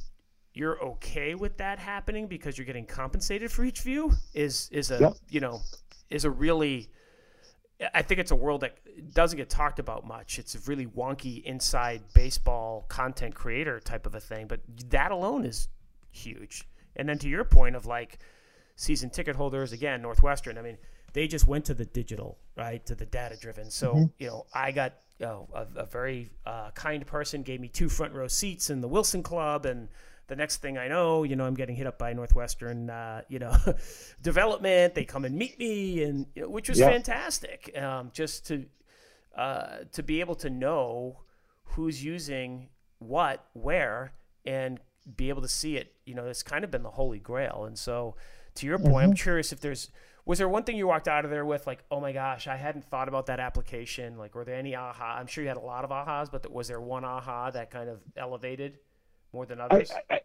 you're 0.53 0.81
okay 0.81 1.35
with 1.35 1.57
that 1.57 1.79
happening 1.79 2.27
because 2.27 2.57
you're 2.57 2.65
getting 2.65 2.85
compensated 2.85 3.51
for 3.51 3.63
each 3.63 3.81
view 3.81 4.11
is 4.33 4.69
is 4.71 4.91
a 4.91 4.99
yep. 4.99 5.13
you 5.29 5.39
know 5.39 5.61
is 6.09 6.25
a 6.25 6.29
really 6.29 6.89
I 7.93 8.03
think 8.03 8.19
it's 8.19 8.31
a 8.31 8.35
world 8.35 8.61
that 8.61 8.77
doesn't 9.13 9.37
get 9.37 9.49
talked 9.49 9.79
about 9.79 10.05
much. 10.05 10.37
It's 10.37 10.53
a 10.53 10.59
really 10.69 10.85
wonky 10.85 11.43
inside 11.43 12.03
baseball 12.13 12.85
content 12.89 13.33
creator 13.33 13.79
type 13.79 14.05
of 14.05 14.13
a 14.13 14.19
thing, 14.19 14.47
but 14.47 14.59
that 14.89 15.11
alone 15.11 15.45
is 15.45 15.67
huge. 16.11 16.67
And 16.95 17.09
then 17.09 17.17
to 17.19 17.27
your 17.27 17.43
point 17.43 17.75
of 17.75 17.87
like 17.87 18.19
season 18.75 19.09
ticket 19.09 19.35
holders, 19.35 19.71
again, 19.71 20.01
Northwestern, 20.01 20.57
I 20.57 20.61
mean, 20.61 20.77
they 21.13 21.27
just 21.27 21.47
went 21.47 21.65
to 21.65 21.73
the 21.73 21.85
digital, 21.85 22.37
right, 22.55 22.85
to 22.85 22.95
the 22.95 23.05
data 23.05 23.37
driven. 23.39 23.69
So, 23.69 23.93
mm-hmm. 23.93 24.05
you 24.17 24.27
know, 24.27 24.45
I 24.53 24.71
got 24.71 24.93
you 25.19 25.25
know, 25.25 25.47
a, 25.53 25.81
a 25.81 25.85
very 25.85 26.31
uh, 26.45 26.71
kind 26.71 27.05
person 27.05 27.43
gave 27.43 27.59
me 27.59 27.67
two 27.67 27.89
front 27.89 28.13
row 28.13 28.27
seats 28.27 28.69
in 28.69 28.81
the 28.81 28.87
Wilson 28.87 29.21
Club, 29.21 29.65
and 29.65 29.87
the 30.27 30.35
next 30.35 30.57
thing 30.57 30.77
I 30.77 30.87
know, 30.87 31.23
you 31.23 31.35
know, 31.35 31.45
I'm 31.45 31.53
getting 31.53 31.75
hit 31.75 31.85
up 31.85 31.99
by 31.99 32.13
Northwestern, 32.13 32.89
uh, 32.89 33.21
you 33.27 33.37
know, 33.37 33.55
development. 34.21 34.95
They 34.95 35.05
come 35.05 35.25
and 35.25 35.35
meet 35.35 35.59
me, 35.59 36.03
and 36.03 36.25
you 36.33 36.43
know, 36.43 36.49
which 36.49 36.69
was 36.69 36.79
yeah. 36.79 36.89
fantastic. 36.89 37.71
Um, 37.77 38.09
just 38.13 38.47
to 38.47 38.65
uh, 39.37 39.77
to 39.91 40.01
be 40.01 40.21
able 40.21 40.35
to 40.35 40.49
know 40.49 41.19
who's 41.65 42.03
using 42.03 42.69
what, 42.99 43.45
where, 43.53 44.13
and 44.45 44.79
be 45.15 45.29
able 45.29 45.41
to 45.41 45.47
see 45.47 45.77
it. 45.77 45.95
You 46.05 46.15
know, 46.15 46.25
it's 46.25 46.43
kind 46.43 46.63
of 46.63 46.71
been 46.71 46.83
the 46.83 46.91
holy 46.91 47.19
grail. 47.19 47.65
And 47.65 47.77
so, 47.77 48.15
to 48.55 48.65
your 48.65 48.77
point, 48.77 48.93
mm-hmm. 48.93 49.11
I'm 49.11 49.13
curious 49.13 49.51
if 49.51 49.61
there's 49.61 49.89
was 50.25 50.37
there 50.37 50.47
one 50.47 50.63
thing 50.63 50.77
you 50.77 50.87
walked 50.87 51.07
out 51.07 51.25
of 51.25 51.31
there 51.31 51.45
with 51.45 51.65
like 51.65 51.83
oh 51.89 51.99
my 51.99 52.11
gosh 52.11 52.47
i 52.47 52.55
hadn't 52.55 52.85
thought 52.85 53.07
about 53.07 53.25
that 53.25 53.39
application 53.39 54.17
like 54.17 54.35
were 54.35 54.45
there 54.45 54.55
any 54.55 54.75
aha 54.75 55.17
i'm 55.19 55.27
sure 55.27 55.43
you 55.43 55.47
had 55.47 55.57
a 55.57 55.59
lot 55.59 55.83
of 55.83 55.89
ahas 55.89 56.31
but 56.31 56.49
was 56.51 56.67
there 56.67 56.79
one 56.79 57.03
aha 57.03 57.49
that 57.49 57.71
kind 57.71 57.89
of 57.89 57.99
elevated 58.15 58.77
more 59.33 59.45
than 59.45 59.59
others 59.59 59.91
I, 60.11 60.19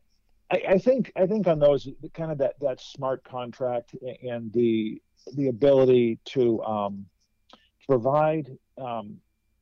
I, 0.51 0.63
I 0.71 0.79
think 0.79 1.13
i 1.17 1.27
think 1.27 1.47
on 1.47 1.59
those 1.59 1.89
kind 2.13 2.31
of 2.31 2.39
that 2.39 2.55
that 2.61 2.81
smart 2.81 3.25
contract 3.25 3.97
and 4.23 4.53
the 4.53 5.01
the 5.35 5.49
ability 5.49 6.19
to 6.25 6.63
um, 6.63 7.07
provide 7.87 8.57
um, 8.79 9.17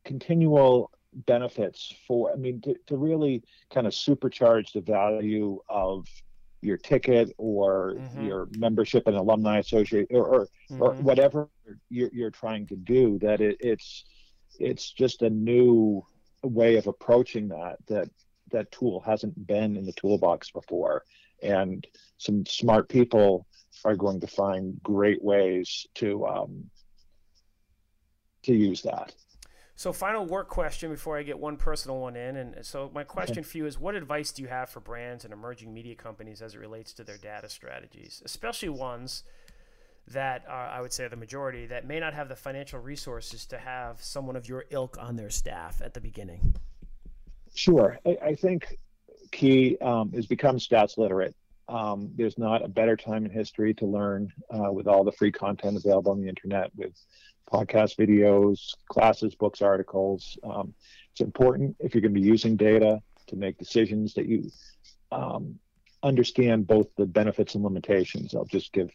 continual 0.04 0.90
benefits 1.26 1.94
for 2.06 2.32
i 2.32 2.36
mean 2.36 2.60
to, 2.60 2.74
to 2.86 2.96
really 2.96 3.42
kind 3.72 3.86
of 3.86 3.92
supercharge 3.92 4.72
the 4.72 4.80
value 4.80 5.60
of 5.68 6.06
your 6.60 6.76
ticket 6.78 7.30
or 7.36 7.94
mm-hmm. 7.96 8.26
your 8.26 8.48
membership 8.56 9.06
and 9.06 9.16
alumni 9.16 9.58
association 9.58 10.06
or 10.10 10.26
or, 10.26 10.46
mm-hmm. 10.70 10.82
or 10.82 10.94
whatever 10.94 11.48
you're, 11.90 12.10
you're, 12.12 12.30
trying 12.30 12.66
to 12.66 12.74
do 12.74 13.18
that 13.18 13.40
it, 13.40 13.56
it's 13.60 14.04
it's 14.58 14.90
just 14.92 15.22
a 15.22 15.30
new 15.30 16.04
way 16.42 16.76
of 16.76 16.86
approaching 16.86 17.48
that 17.48 17.76
that 17.86 18.08
that 18.50 18.70
tool 18.72 19.00
hasn't 19.00 19.46
been 19.46 19.76
in 19.76 19.84
the 19.84 19.92
toolbox 19.92 20.50
before 20.50 21.04
and 21.42 21.86
some 22.16 22.46
smart 22.46 22.88
people 22.88 23.46
are 23.84 23.96
going 23.96 24.20
to 24.20 24.26
find 24.26 24.80
great 24.82 25.22
ways 25.22 25.86
to 25.94 26.26
um, 26.26 26.64
to 28.42 28.54
use 28.54 28.82
that 28.82 29.12
so, 29.76 29.92
final 29.92 30.24
work 30.24 30.48
question 30.48 30.90
before 30.90 31.18
I 31.18 31.24
get 31.24 31.38
one 31.38 31.56
personal 31.56 31.98
one 31.98 32.14
in. 32.14 32.36
And 32.36 32.64
so, 32.64 32.90
my 32.94 33.02
question 33.02 33.42
for 33.42 33.58
you 33.58 33.66
is 33.66 33.78
what 33.78 33.96
advice 33.96 34.30
do 34.30 34.42
you 34.42 34.48
have 34.48 34.70
for 34.70 34.78
brands 34.80 35.24
and 35.24 35.32
emerging 35.32 35.74
media 35.74 35.96
companies 35.96 36.42
as 36.42 36.54
it 36.54 36.58
relates 36.58 36.92
to 36.94 37.04
their 37.04 37.16
data 37.16 37.48
strategies, 37.48 38.22
especially 38.24 38.68
ones 38.68 39.24
that 40.08 40.44
are, 40.48 40.68
I 40.68 40.80
would 40.80 40.92
say, 40.92 41.08
the 41.08 41.16
majority 41.16 41.66
that 41.66 41.86
may 41.86 41.98
not 41.98 42.14
have 42.14 42.28
the 42.28 42.36
financial 42.36 42.78
resources 42.78 43.46
to 43.46 43.58
have 43.58 44.00
someone 44.00 44.36
of 44.36 44.48
your 44.48 44.66
ilk 44.70 44.96
on 45.00 45.16
their 45.16 45.30
staff 45.30 45.82
at 45.82 45.92
the 45.92 46.00
beginning? 46.00 46.54
Sure. 47.54 47.98
I, 48.06 48.18
I 48.22 48.34
think 48.34 48.78
key 49.32 49.76
um, 49.80 50.12
is 50.14 50.26
become 50.26 50.58
stats 50.58 50.98
literate. 50.98 51.34
Um, 51.68 52.10
there's 52.14 52.38
not 52.38 52.64
a 52.64 52.68
better 52.68 52.96
time 52.96 53.24
in 53.24 53.30
history 53.30 53.74
to 53.74 53.86
learn 53.86 54.30
uh, 54.50 54.70
with 54.70 54.86
all 54.86 55.02
the 55.02 55.12
free 55.12 55.32
content 55.32 55.76
available 55.76 56.12
on 56.12 56.20
the 56.20 56.28
internet 56.28 56.70
with 56.76 56.92
podcast 57.52 57.96
videos, 57.96 58.74
classes, 58.88 59.34
books, 59.34 59.62
articles. 59.62 60.38
Um, 60.44 60.74
it's 61.12 61.20
important 61.20 61.76
if 61.80 61.94
you're 61.94 62.02
going 62.02 62.14
to 62.14 62.20
be 62.20 62.26
using 62.26 62.56
data 62.56 63.00
to 63.28 63.36
make 63.36 63.58
decisions 63.58 64.14
that 64.14 64.26
you 64.26 64.50
um, 65.12 65.58
understand 66.02 66.66
both 66.66 66.86
the 66.96 67.06
benefits 67.06 67.54
and 67.54 67.64
limitations. 67.64 68.34
I'll 68.34 68.44
just 68.44 68.72
give 68.72 68.90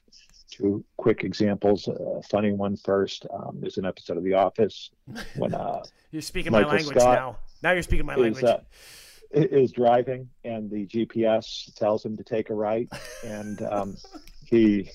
two 0.52 0.84
quick 0.98 1.24
examples. 1.24 1.88
A 1.88 2.22
funny 2.24 2.52
one 2.52 2.78
first. 2.78 3.26
Um, 3.34 3.58
there's 3.60 3.78
an 3.78 3.86
episode 3.86 4.18
of 4.18 4.24
The 4.24 4.34
Office 4.34 4.92
when 5.36 5.54
uh, 5.54 5.84
you're 6.12 6.22
speaking 6.22 6.52
Michael 6.52 6.70
my 6.70 6.76
language 6.76 6.98
Scott 6.98 7.16
now. 7.16 7.38
Now 7.62 7.72
you're 7.72 7.84
speaking 7.84 8.06
my 8.06 8.16
is, 8.16 8.20
language. 8.20 8.44
Uh, 8.44 8.60
is 9.32 9.72
driving 9.72 10.28
and 10.44 10.72
the 10.72 10.88
GPS 10.88 11.72
tells 11.76 12.04
him 12.04 12.18
to 12.18 12.24
take 12.24 12.50
a 12.50 12.54
right, 12.54 12.90
and 13.24 13.62
um, 13.62 13.96
he 14.46 14.90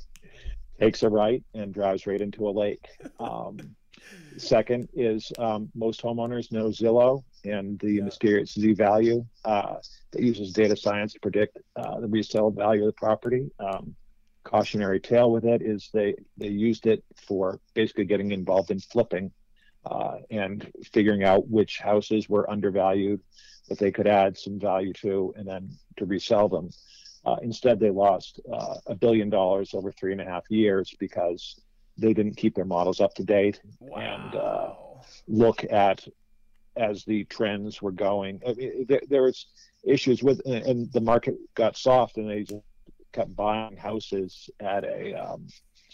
takes 0.80 1.02
a 1.02 1.08
right 1.08 1.42
and 1.54 1.72
drives 1.72 2.06
right 2.06 2.20
into 2.20 2.48
a 2.48 2.50
lake. 2.50 2.86
Um, 3.18 3.58
second 4.36 4.88
is 4.94 5.32
um, 5.38 5.70
most 5.74 6.02
homeowners 6.02 6.52
know 6.52 6.68
Zillow 6.68 7.22
and 7.44 7.78
the 7.80 8.00
mysterious 8.00 8.52
Z 8.52 8.74
value 8.74 9.24
uh, 9.44 9.76
that 10.12 10.22
uses 10.22 10.52
data 10.52 10.76
science 10.76 11.12
to 11.14 11.20
predict 11.20 11.58
uh, 11.76 12.00
the 12.00 12.08
resale 12.08 12.50
value 12.50 12.82
of 12.82 12.86
the 12.86 12.92
property. 12.92 13.50
Um, 13.58 13.94
cautionary 14.44 15.00
tale 15.00 15.32
with 15.32 15.44
it 15.44 15.62
is 15.62 15.88
they 15.92 16.14
they 16.36 16.48
used 16.48 16.86
it 16.86 17.02
for 17.26 17.60
basically 17.72 18.04
getting 18.04 18.30
involved 18.30 18.70
in 18.70 18.78
flipping 18.78 19.32
uh, 19.86 20.16
and 20.30 20.70
figuring 20.92 21.24
out 21.24 21.48
which 21.48 21.78
houses 21.78 22.28
were 22.28 22.48
undervalued 22.50 23.20
that 23.68 23.78
they 23.78 23.90
could 23.90 24.06
add 24.06 24.36
some 24.36 24.60
value 24.60 24.92
to 24.92 25.32
and 25.36 25.48
then 25.48 25.70
to 25.96 26.04
resell 26.04 26.48
them. 26.48 26.68
Uh, 27.24 27.36
instead, 27.42 27.80
they 27.80 27.90
lost 27.90 28.40
uh, 28.52 28.76
a 28.86 28.94
billion 28.94 29.30
dollars 29.30 29.72
over 29.74 29.90
three 29.90 30.12
and 30.12 30.20
a 30.20 30.24
half 30.24 30.44
years 30.50 30.94
because 30.98 31.60
they 31.96 32.12
didn't 32.12 32.36
keep 32.36 32.54
their 32.54 32.64
models 32.64 33.00
up 33.00 33.14
to 33.14 33.24
date 33.24 33.60
wow. 33.80 33.98
and 33.98 34.34
uh, 34.34 34.72
look 35.28 35.64
at 35.70 36.06
as 36.76 37.04
the 37.04 37.24
trends 37.24 37.80
were 37.80 37.92
going. 37.92 38.40
I 38.46 38.52
mean, 38.54 38.86
there, 38.88 39.02
there, 39.08 39.22
was 39.22 39.46
issues 39.84 40.22
with, 40.22 40.40
and 40.44 40.92
the 40.92 41.00
market 41.00 41.36
got 41.54 41.76
soft, 41.76 42.16
and 42.16 42.28
they 42.28 42.46
kept 43.12 43.34
buying 43.36 43.76
houses 43.76 44.50
at 44.60 44.84
a 44.84 45.14
um, 45.14 45.46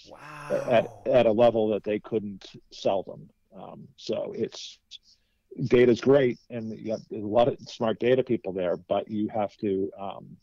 wow. 0.09 0.65
at 0.71 1.07
at 1.07 1.27
a 1.27 1.33
level 1.33 1.69
that 1.69 1.85
they 1.85 1.99
couldn't 1.99 2.51
sell 2.73 3.03
them. 3.03 3.29
Um, 3.55 3.89
so 3.97 4.33
it's 4.37 4.79
data 5.67 5.93
is 5.93 6.01
great, 6.01 6.39
and 6.49 6.77
you 6.79 6.93
have 6.93 7.03
a 7.13 7.17
lot 7.17 7.49
of 7.49 7.59
smart 7.69 7.99
data 8.01 8.23
people 8.23 8.53
there, 8.53 8.77
but 8.77 9.11
you 9.11 9.29
have 9.29 9.55
to 9.59 9.91
um, 9.99 10.37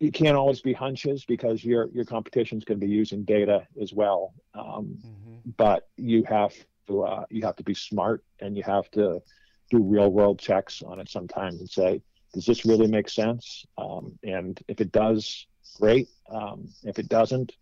you 0.00 0.10
can't 0.10 0.36
always 0.36 0.62
be 0.62 0.72
hunches 0.72 1.24
because 1.26 1.62
your 1.62 1.90
your 1.92 2.06
competition 2.06 2.58
is 2.58 2.64
going 2.64 2.80
to 2.80 2.86
be 2.86 2.92
using 2.92 3.22
data 3.22 3.66
as 3.80 3.92
well. 3.92 4.32
Um, 4.54 4.98
mm-hmm. 5.06 5.50
But 5.56 5.88
you 5.96 6.24
have 6.24 6.54
to 6.88 7.02
uh, 7.02 7.24
you 7.30 7.42
have 7.42 7.56
to 7.56 7.62
be 7.62 7.74
smart 7.74 8.24
and 8.40 8.56
you 8.56 8.62
have 8.62 8.90
to 8.92 9.22
do 9.70 9.78
real 9.78 10.10
world 10.10 10.38
checks 10.38 10.82
on 10.82 10.98
it 10.98 11.08
sometimes 11.08 11.60
and 11.60 11.70
say, 11.70 12.02
does 12.32 12.46
this 12.46 12.64
really 12.64 12.88
make 12.88 13.08
sense? 13.08 13.64
Um, 13.78 14.18
and 14.24 14.58
if 14.66 14.80
it 14.80 14.90
does, 14.90 15.46
great. 15.78 16.08
Um, 16.28 16.68
if 16.82 16.98
it 16.98 17.08
doesn't, 17.08 17.52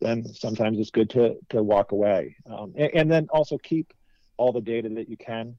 then 0.00 0.26
sometimes 0.26 0.78
it's 0.78 0.90
good 0.90 1.10
to 1.10 1.36
to 1.50 1.62
walk 1.62 1.92
away. 1.92 2.36
Um, 2.50 2.74
and, 2.76 2.90
and 2.92 3.10
then 3.10 3.28
also 3.30 3.56
keep 3.56 3.94
all 4.36 4.52
the 4.52 4.60
data 4.60 4.88
that 4.88 5.08
you 5.08 5.16
can 5.16 5.56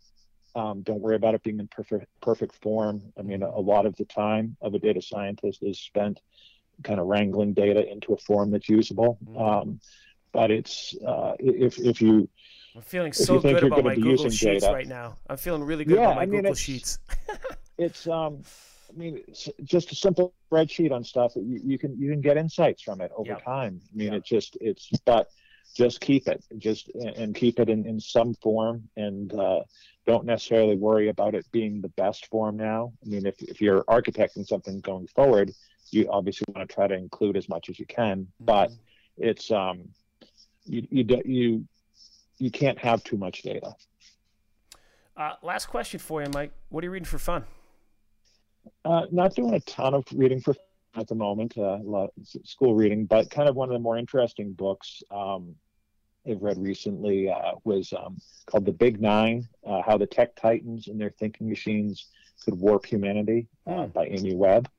um, 0.56 0.82
don't 0.82 1.02
worry 1.02 1.16
about 1.16 1.36
it 1.36 1.44
being 1.44 1.60
in 1.60 1.68
perfect 1.68 2.08
perfect 2.22 2.56
form. 2.62 3.02
I 3.18 3.22
mean, 3.22 3.44
a, 3.44 3.50
a, 3.50 3.62
lot 3.62 3.86
of 3.86 3.96
the 3.96 4.06
time 4.06 4.58
of 4.62 4.74
a 4.74 4.80
data 4.80 5.02
scientist 5.02 5.60
is 5.62 5.80
spent 5.80 6.20
kind 6.84 7.00
of 7.00 7.08
wrangling 7.08 7.54
data 7.54 7.90
into 7.90 8.14
a 8.14 8.18
form 8.18 8.52
that's 8.52 8.70
usable. 8.70 9.18
Mm-hmm. 9.26 9.38
Um, 9.38 9.80
but 10.32 10.52
it's 10.52 10.96
uh, 11.06 11.34
if 11.40 11.80
if 11.80 12.02
you 12.02 12.30
I'm 12.76 12.82
feeling 12.82 13.14
so 13.14 13.40
good 13.40 13.64
about 13.64 13.84
my 13.84 13.96
Google 13.96 14.30
Sheets 14.30 14.64
data, 14.64 14.74
right 14.74 14.88
now. 14.88 15.18
I'm 15.30 15.38
feeling 15.38 15.64
really 15.64 15.86
good 15.86 15.98
yeah, 15.98 16.04
about 16.04 16.16
my 16.18 16.22
I 16.24 16.26
mean, 16.26 16.42
Google 16.42 16.56
Sheets. 16.56 17.00
it's 17.78 18.08
um, 18.08 18.44
I 18.90 18.98
mean, 18.98 19.22
it's 19.28 19.50
just 19.64 19.92
a 19.92 19.96
simple 19.96 20.34
spreadsheet 20.52 20.92
on 20.92 21.04
stuff. 21.04 21.34
You, 21.36 21.60
you 21.64 21.78
can 21.78 22.00
you 22.00 22.12
can 22.12 22.22
get 22.22 22.38
insights 22.38 22.82
from 22.82 23.02
it 23.02 23.12
over 23.16 23.32
yep. 23.32 23.44
time. 23.44 23.82
I 23.94 23.98
mean, 23.98 24.14
yep. 24.14 24.18
it 24.18 24.26
just 24.26 24.58
it's 24.62 24.90
but 25.06 25.30
just 25.76 26.02
keep 26.02 26.28
it 26.28 26.44
just 26.58 26.90
and 27.16 27.36
keep 27.36 27.60
it 27.60 27.70
in, 27.70 27.86
in 27.86 28.00
some 28.00 28.34
form 28.36 28.90
and 28.98 29.34
uh, 29.34 29.62
don't 30.10 30.26
necessarily 30.26 30.76
worry 30.76 31.10
about 31.10 31.36
it 31.36 31.46
being 31.52 31.82
the 31.82 31.90
best 31.90 32.28
form 32.28 32.58
now. 32.58 32.92
I 33.06 33.10
mean 33.10 33.26
if, 33.26 33.42
if 33.42 33.62
you're 33.62 33.84
architecting 33.84 34.46
something 34.46 34.80
going 34.82 35.08
forward 35.08 35.52
you 35.92 36.10
obviously 36.12 36.46
want 36.54 36.68
to 36.68 36.74
try 36.74 36.88
to 36.88 36.96
include 36.96 37.36
as 37.36 37.50
much 37.50 37.70
as 37.70 37.80
you 37.80 37.86
can 37.86 38.18
mm-hmm. 38.22 38.46
but 38.46 38.72
it's 39.18 39.52
um 39.52 39.90
you 40.66 40.88
you 40.90 41.22
you 41.26 41.68
you 42.38 42.52
can't 42.52 42.80
have 42.80 43.04
too 43.04 43.18
much 43.18 43.42
data. 43.42 43.76
Uh, 45.18 45.34
last 45.42 45.66
question 45.66 46.00
for 46.00 46.22
you 46.24 46.30
mike. 46.34 46.52
What 46.70 46.84
are 46.84 46.88
you 46.88 46.92
reading 46.92 47.06
for 47.06 47.20
fun? 47.20 47.44
Uh, 48.86 49.06
not 49.12 49.36
doing 49.36 49.54
a 49.54 49.60
ton 49.62 49.94
of 49.94 50.06
reading 50.14 50.40
for 50.40 50.56
at 50.96 51.08
the 51.08 51.16
moment, 51.16 51.58
uh, 51.58 51.78
a 51.78 51.84
lot 51.84 52.10
school 52.44 52.74
reading, 52.74 53.06
but 53.06 53.30
kind 53.30 53.48
of 53.48 53.56
one 53.56 53.70
of 53.70 53.74
the 53.74 53.80
more 53.80 53.98
interesting 53.98 54.54
books 54.54 55.04
um, 55.12 55.56
I've 56.28 56.42
read 56.42 56.58
recently 56.58 57.30
uh, 57.30 57.54
was 57.64 57.94
um, 57.94 58.18
called 58.46 58.66
The 58.66 58.72
Big 58.72 59.02
Nine 59.02 59.48
uh, 59.66 59.82
How 59.82 59.98
the 59.98 60.06
Tech 60.06 60.36
Titans 60.36 60.88
and 60.88 61.00
Their 61.00 61.12
Thinking 61.12 61.50
Machines 61.50 62.08
Could 62.44 62.60
Warp 62.60 62.86
Humanity 62.86 63.48
mm. 63.68 63.92
by 63.94 64.06
Amy 64.06 64.36
Webb. 64.36 64.70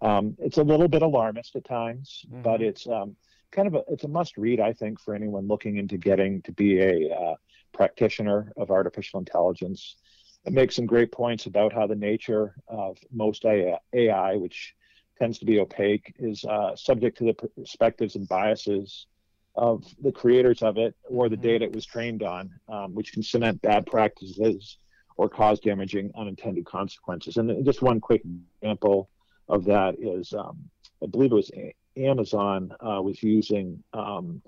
Um, 0.00 0.36
it's 0.38 0.58
a 0.58 0.62
little 0.62 0.88
bit 0.88 1.02
alarmist 1.02 1.56
at 1.56 1.64
times, 1.64 2.24
mm-hmm. 2.26 2.42
but 2.42 2.60
it's 2.60 2.86
um, 2.86 3.16
kind 3.50 3.68
of 3.68 3.74
a 3.74 3.84
it's 3.88 4.04
a 4.04 4.08
must 4.08 4.36
read, 4.36 4.60
I 4.60 4.72
think, 4.72 5.00
for 5.00 5.14
anyone 5.14 5.48
looking 5.48 5.76
into 5.78 5.96
getting 5.96 6.42
to 6.42 6.52
be 6.52 6.80
a 6.80 7.14
uh, 7.14 7.34
practitioner 7.72 8.52
of 8.56 8.70
artificial 8.70 9.18
intelligence. 9.18 9.96
It 10.44 10.52
makes 10.52 10.76
some 10.76 10.84
great 10.84 11.10
points 11.10 11.46
about 11.46 11.72
how 11.72 11.86
the 11.86 11.96
nature 11.96 12.54
of 12.68 12.98
most 13.10 13.46
AI, 13.46 14.36
which 14.36 14.74
tends 15.18 15.38
to 15.38 15.46
be 15.46 15.58
opaque, 15.58 16.14
is 16.18 16.44
uh, 16.44 16.76
subject 16.76 17.16
to 17.18 17.24
the 17.24 17.34
perspectives 17.34 18.14
and 18.16 18.28
biases 18.28 19.06
of 19.56 19.84
the 20.02 20.12
creators 20.12 20.62
of 20.62 20.78
it 20.78 20.94
or 21.04 21.28
the 21.28 21.36
mm-hmm. 21.36 21.42
data 21.42 21.64
it 21.64 21.72
was 21.72 21.86
trained 21.86 22.22
on, 22.22 22.50
um, 22.68 22.94
which 22.94 23.12
can 23.12 23.22
cement 23.22 23.60
bad 23.62 23.86
practices 23.86 24.78
or 25.16 25.28
cause 25.28 25.60
damaging 25.60 26.10
unintended 26.16 26.64
consequences. 26.64 27.36
And 27.36 27.64
just 27.64 27.82
one 27.82 28.00
quick 28.00 28.22
example 28.60 29.08
of 29.48 29.64
that 29.66 29.96
is, 30.00 30.32
um, 30.32 30.58
I 31.02 31.06
believe 31.06 31.30
it 31.30 31.36
was 31.36 31.50
Amazon 31.96 32.74
uh, 32.80 33.00
was 33.00 33.22
using 33.22 33.82
um, 33.92 34.42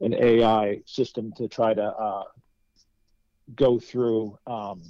an 0.00 0.14
AI 0.14 0.80
system 0.86 1.32
to 1.36 1.48
try 1.48 1.74
to 1.74 1.82
uh, 1.82 2.24
go 3.56 3.78
through 3.78 4.38
um, 4.46 4.82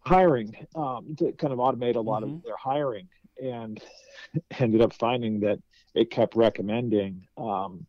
hiring 0.00 0.66
um, 0.74 1.14
to 1.18 1.32
kind 1.32 1.52
of 1.52 1.58
automate 1.58 1.96
a 1.96 2.00
lot 2.00 2.22
mm-hmm. 2.22 2.36
of 2.36 2.42
their 2.42 2.56
hiring 2.56 3.08
and 3.42 3.82
ended 4.58 4.80
up 4.80 4.92
finding 4.92 5.40
that 5.40 5.58
it 5.94 6.10
kept 6.10 6.34
recommending 6.36 7.26
um, 7.36 7.86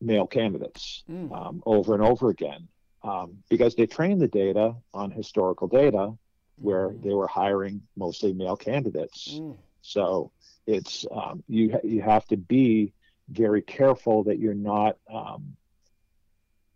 male 0.00 0.26
candidates 0.26 1.04
mm. 1.10 1.30
um, 1.32 1.62
over 1.66 1.94
and 1.94 2.02
over 2.02 2.30
again 2.30 2.68
um, 3.02 3.38
because 3.48 3.74
they 3.74 3.86
trained 3.86 4.20
the 4.20 4.28
data 4.28 4.74
on 4.94 5.10
historical 5.10 5.68
data 5.68 6.12
where 6.56 6.90
mm. 6.90 7.02
they 7.02 7.14
were 7.14 7.26
hiring 7.26 7.82
mostly 7.96 8.32
male 8.32 8.56
candidates. 8.56 9.34
Mm. 9.34 9.56
So 9.82 10.30
it's 10.66 11.06
um, 11.10 11.42
you 11.48 11.78
you 11.82 12.02
have 12.02 12.26
to 12.28 12.36
be 12.36 12.92
very 13.28 13.62
careful 13.62 14.24
that 14.24 14.38
you're 14.38 14.54
not 14.54 14.96
um, 15.12 15.56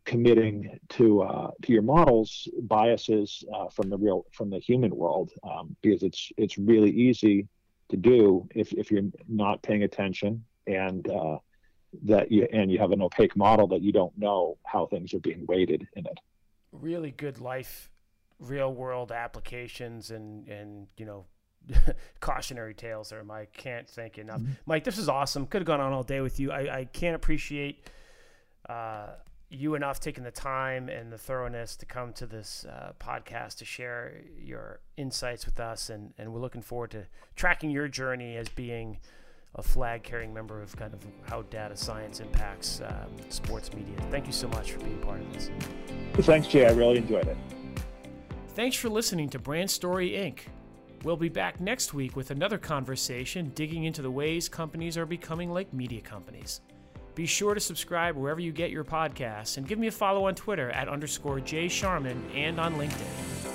committing 0.05 0.79
to 0.91 1.23
uh, 1.23 1.51
to 1.63 1.73
your 1.73 1.83
models 1.83 2.49
biases 2.63 3.45
uh, 3.55 3.69
from 3.69 3.91
the 3.91 3.99
real 3.99 4.25
from 4.33 4.51
the 4.51 4.59
human 4.59 4.95
world 4.95 5.33
um, 5.43 5.77
because 5.83 6.03
it's 6.03 6.31
it's 6.37 6.59
really 6.59 6.91
easy 6.91 7.47
to 7.91 7.97
do 7.97 8.49
if, 8.55 8.73
if 8.73 8.91
you're 8.91 9.03
not 9.29 9.63
paying 9.63 9.83
attention 9.83 10.45
and 10.67 11.09
uh, 11.11 11.37
that 12.03 12.31
you 12.31 12.47
and 12.53 12.71
you 12.71 12.79
have 12.79 12.93
an 12.93 13.03
opaque 13.03 13.37
model 13.37 13.67
that 13.69 13.83
you 13.83 13.93
don't 13.93 14.17
know 14.19 14.59
how 14.65 14.87
things 14.87 15.15
are 15.15 15.21
being 15.21 15.47
weighted 15.47 15.87
in 15.95 16.07
it. 16.07 16.19
Really 16.73 17.11
good 17.11 17.41
life, 17.41 17.91
real 18.39 18.73
world 18.73 19.13
applications 19.13 20.11
and 20.11 20.49
and 20.49 20.87
you 20.97 21.07
know 21.07 21.25
cautionary 22.21 22.75
tales 22.75 23.11
there, 23.11 23.25
Mike. 23.25 23.53
Can't 23.53 23.89
thank 23.89 24.17
you 24.17 24.23
enough. 24.23 24.41
Mm-hmm. 24.41 24.53
Mike, 24.67 24.85
this 24.85 24.99
is 24.99 25.09
awesome. 25.09 25.47
Could 25.47 25.63
have 25.63 25.67
gone 25.67 25.81
on 25.81 25.93
all 25.93 26.03
day 26.03 26.21
with 26.21 26.41
you. 26.41 26.53
I, 26.53 26.79
I 26.81 26.85
can't 26.85 27.17
appreciate 27.17 27.89
uh, 28.69 29.09
you 29.51 29.75
enough 29.75 30.01
taking 30.01 30.25
the 30.25 30.31
time 30.31 30.89
and 30.89 31.13
the 31.13 31.19
thoroughness 31.19 31.77
to 31.77 31.87
come 31.87 32.13
to 32.15 32.27
this 32.27 32.67
uh, 32.69 32.93
podcast 32.99 33.59
to 33.59 33.65
share 33.65 34.23
your 34.39 34.81
insights 34.97 35.47
with 35.47 35.61
us. 35.61 35.91
And, 35.91 36.13
and 36.19 36.33
we're 36.33 36.41
looking 36.41 36.63
forward 36.63 36.91
to 36.93 37.07
tracking 37.37 37.71
your 37.71 37.89
journey 37.89 38.37
as 38.37 38.49
being 38.49 38.99
a 39.57 39.63
flag 39.63 40.03
carrying 40.03 40.35
member 40.35 40.61
of 40.61 40.75
kind 40.77 40.93
of 40.93 41.01
how 41.23 41.43
data 41.43 41.77
science 41.77 42.21
impacts 42.21 42.81
um, 42.81 43.11
sports 43.29 43.73
media. 43.73 43.95
Thank 44.11 44.27
you 44.27 44.33
so 44.33 44.49
much 44.49 44.73
for 44.73 44.81
being 44.81 44.99
part 44.99 45.21
of 45.21 45.33
this. 45.33 45.51
Thanks, 46.27 46.49
Jay. 46.49 46.67
I 46.67 46.73
really 46.73 46.99
enjoyed 46.99 47.27
it. 47.27 47.37
Thanks 48.51 48.77
for 48.77 48.89
listening 48.89 49.29
to 49.31 49.39
Brand 49.39 49.71
Story 49.71 50.11
Inc. 50.11 50.41
We'll 51.03 51.17
be 51.17 51.29
back 51.29 51.61
next 51.61 51.93
week 51.93 52.17
with 52.17 52.31
another 52.31 52.57
conversation 52.57 53.51
digging 53.55 53.85
into 53.85 54.01
the 54.01 54.11
ways 54.11 54.49
companies 54.49 54.97
are 54.97 55.07
becoming 55.07 55.51
like 55.51 55.73
media 55.73 56.01
companies. 56.01 56.63
Be 57.15 57.27
sure 57.27 57.55
to 57.55 57.61
subscribe 57.61 58.17
wherever 58.17 58.41
you 58.41 58.53
get 58.53 58.71
your 58.71 58.85
podcasts 58.85 59.57
and 59.57 59.69
give 59.69 59.79
me 59.79 59.87
a 59.87 59.93
follow 59.93 60.27
on 60.27 60.35
Twitter 60.35 60.71
at 60.71 60.89
underscore 60.89 61.41
Jay 61.41 61.69
Sharman 61.69 62.25
and 62.35 62.59
on 62.59 62.75
LinkedIn. 62.75 63.54